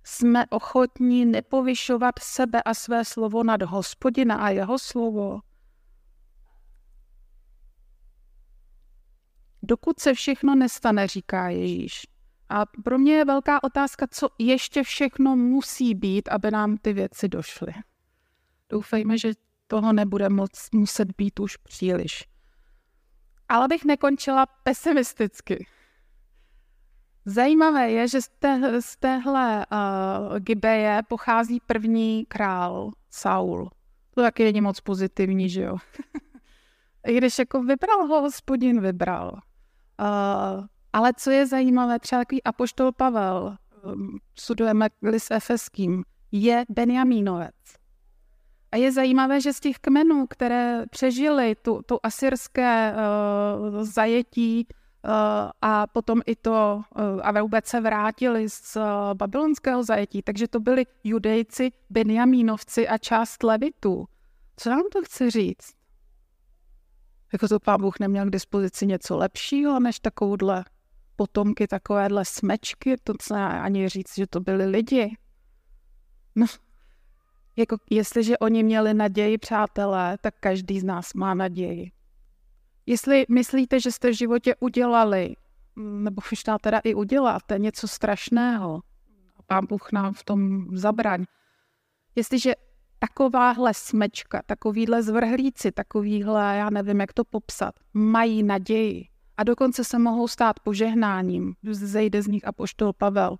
jsme 0.04 0.46
ochotní 0.50 1.26
nepovyšovat 1.26 2.20
sebe 2.20 2.64
a 2.64 2.74
své 2.74 3.06
slovo 3.06 3.44
nad 3.44 3.62
hospodina 3.62 4.36
a 4.36 4.50
jeho 4.50 4.80
slovo. 4.80 5.40
Dokud 9.64 10.00
se 10.00 10.14
všechno 10.14 10.56
nestane, 10.56 11.08
říká 11.08 11.50
Ježíš. 11.50 12.08
A 12.50 12.66
pro 12.66 12.98
mě 12.98 13.14
je 13.14 13.26
velká 13.26 13.64
otázka, 13.64 14.08
co 14.12 14.30
ještě 14.40 14.84
všechno 14.84 15.36
musí 15.36 15.96
být, 15.96 16.30
aby 16.30 16.52
nám 16.52 16.78
ty 16.78 16.94
věci 16.94 17.28
došly. 17.30 17.74
Doufejme, 18.70 19.18
že 19.18 19.32
toho 19.68 19.94
nebude 19.94 20.30
moc 20.30 20.70
muset 20.72 21.12
být 21.18 21.40
už 21.40 21.58
příliš. 21.58 22.24
Ale 23.50 23.68
bych 23.68 23.86
nekončila 23.86 24.46
pesimisticky. 24.46 25.68
Zajímavé 27.26 27.92
je, 27.92 28.08
že 28.08 28.22
z, 28.22 28.30
té, 28.40 28.82
z 28.82 28.98
téhle 28.98 29.66
uh, 29.72 30.40
Gibeje 30.40 31.02
pochází 31.08 31.60
první 31.68 32.26
král 32.26 32.92
Saul. 33.10 33.70
To 34.16 34.22
taky 34.22 34.44
není 34.44 34.62
moc 34.62 34.80
pozitivní, 34.80 35.50
že 35.50 35.62
jo? 35.62 35.78
I 37.08 37.18
když 37.18 37.40
jako 37.40 37.64
vybral 37.64 38.08
ho, 38.08 38.22
hospodin 38.22 38.82
vybral. 38.82 39.32
Uh, 40.00 40.66
ale 40.94 41.14
co 41.18 41.32
je 41.32 41.48
zajímavé, 41.48 42.00
třeba 42.00 42.22
takový 42.22 42.44
apoštol 42.44 42.92
Pavel, 42.92 43.58
um, 43.84 44.20
studujeme 44.36 44.88
list 45.02 45.32
efeským, 45.32 46.04
je 46.32 46.66
Benjamínovec. 46.70 47.56
A 48.72 48.78
je 48.78 48.92
zajímavé, 48.92 49.42
že 49.42 49.54
z 49.54 49.60
těch 49.60 49.78
kmenů, 49.78 50.28
které 50.28 50.84
přežili 50.90 51.56
tu, 51.62 51.82
tu 51.86 52.00
asyrské 52.04 52.94
uh, 52.94 53.84
zajetí 53.84 54.68
a 55.62 55.88
potom 55.88 56.22
i 56.26 56.36
to, 56.36 56.82
uh, 56.96 57.22
a 57.24 57.42
vůbec 57.42 57.66
se 57.66 57.82
vrátili 57.82 58.50
z 58.50 58.76
uh, 58.76 58.84
babylonského 59.14 59.84
zajetí, 59.84 60.22
takže 60.22 60.48
to 60.48 60.60
byli 60.60 60.86
judejci, 61.04 61.72
benjamínovci 61.90 62.88
a 62.88 62.98
část 62.98 63.44
levitů. 63.44 64.06
Co 64.58 64.70
nám 64.70 64.84
to 64.94 65.02
chce 65.04 65.32
říct? 65.32 65.74
Jako 67.34 67.48
to 67.48 67.60
pán 67.60 67.82
Bůh 67.82 68.00
neměl 68.00 68.26
k 68.26 68.30
dispozici 68.30 68.88
něco 68.88 69.18
lepšího, 69.18 69.80
než 69.80 70.00
takovouhle 70.00 70.66
potomky, 71.16 71.68
takovéhle 71.68 72.26
smečky, 72.26 72.96
to 73.04 73.14
se 73.22 73.36
ani 73.36 73.90
říct, 73.90 74.16
že 74.16 74.28
to 74.28 74.40
byli 74.40 74.66
lidi. 74.66 75.18
No, 76.36 76.46
jako 77.56 77.78
jestliže 77.90 78.38
oni 78.38 78.64
měli 78.64 78.94
naději, 78.94 79.38
přátelé, 79.38 80.18
tak 80.22 80.34
každý 80.40 80.80
z 80.80 80.84
nás 80.84 81.14
má 81.14 81.34
naději. 81.34 81.92
Jestli 82.86 83.26
myslíte, 83.30 83.80
že 83.80 83.92
jste 83.92 84.10
v 84.10 84.18
životě 84.18 84.56
udělali, 84.60 85.36
nebo 85.76 86.22
možná 86.32 86.60
teda 86.60 86.80
i 86.80 86.94
uděláte 86.94 87.60
něco 87.60 87.88
strašného, 87.88 88.82
pán 89.48 89.66
Bůh 89.70 89.92
nám 89.92 90.14
v 90.14 90.24
tom 90.24 90.68
zabraň. 90.78 91.26
Jestliže 92.16 92.54
takováhle 93.00 93.74
smečka, 93.74 94.42
takovýhle 94.46 95.04
zvrhlíci, 95.04 95.72
takovýhle, 95.72 96.58
já 96.58 96.70
nevím, 96.70 97.00
jak 97.00 97.14
to 97.14 97.24
popsat, 97.24 97.76
mají 97.94 98.44
naději 98.44 99.08
a 99.38 99.44
dokonce 99.44 99.84
se 99.84 100.00
mohou 100.00 100.28
stát 100.28 100.60
požehnáním, 100.60 101.56
zejde 101.72 102.22
z 102.22 102.28
nich 102.28 102.48
a 102.48 102.52
poštol 102.52 102.94
Pavel, 102.94 103.38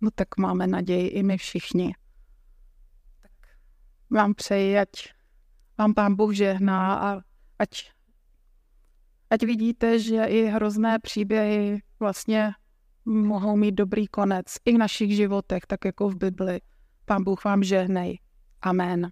no 0.00 0.10
tak 0.10 0.36
máme 0.36 0.66
naději 0.66 1.08
i 1.08 1.22
my 1.22 1.38
všichni 1.38 1.94
vám 4.10 4.34
přeji, 4.34 4.78
ať 4.78 4.88
vám 5.78 5.94
pán 5.94 6.14
Bůh 6.14 6.34
žehná 6.34 6.94
a 6.94 7.20
ať, 7.58 7.90
ať 9.30 9.42
vidíte, 9.42 9.98
že 9.98 10.24
i 10.24 10.44
hrozné 10.44 10.98
příběhy 10.98 11.82
vlastně 12.00 12.52
mohou 13.04 13.56
mít 13.56 13.72
dobrý 13.72 14.06
konec 14.06 14.46
i 14.64 14.72
v 14.72 14.78
našich 14.78 15.16
životech, 15.16 15.62
tak 15.66 15.84
jako 15.84 16.08
v 16.08 16.16
Bibli. 16.16 16.60
Pán 17.04 17.24
Bůh 17.24 17.44
vám 17.44 17.62
žehnej. 17.62 18.18
Amen. 18.62 19.10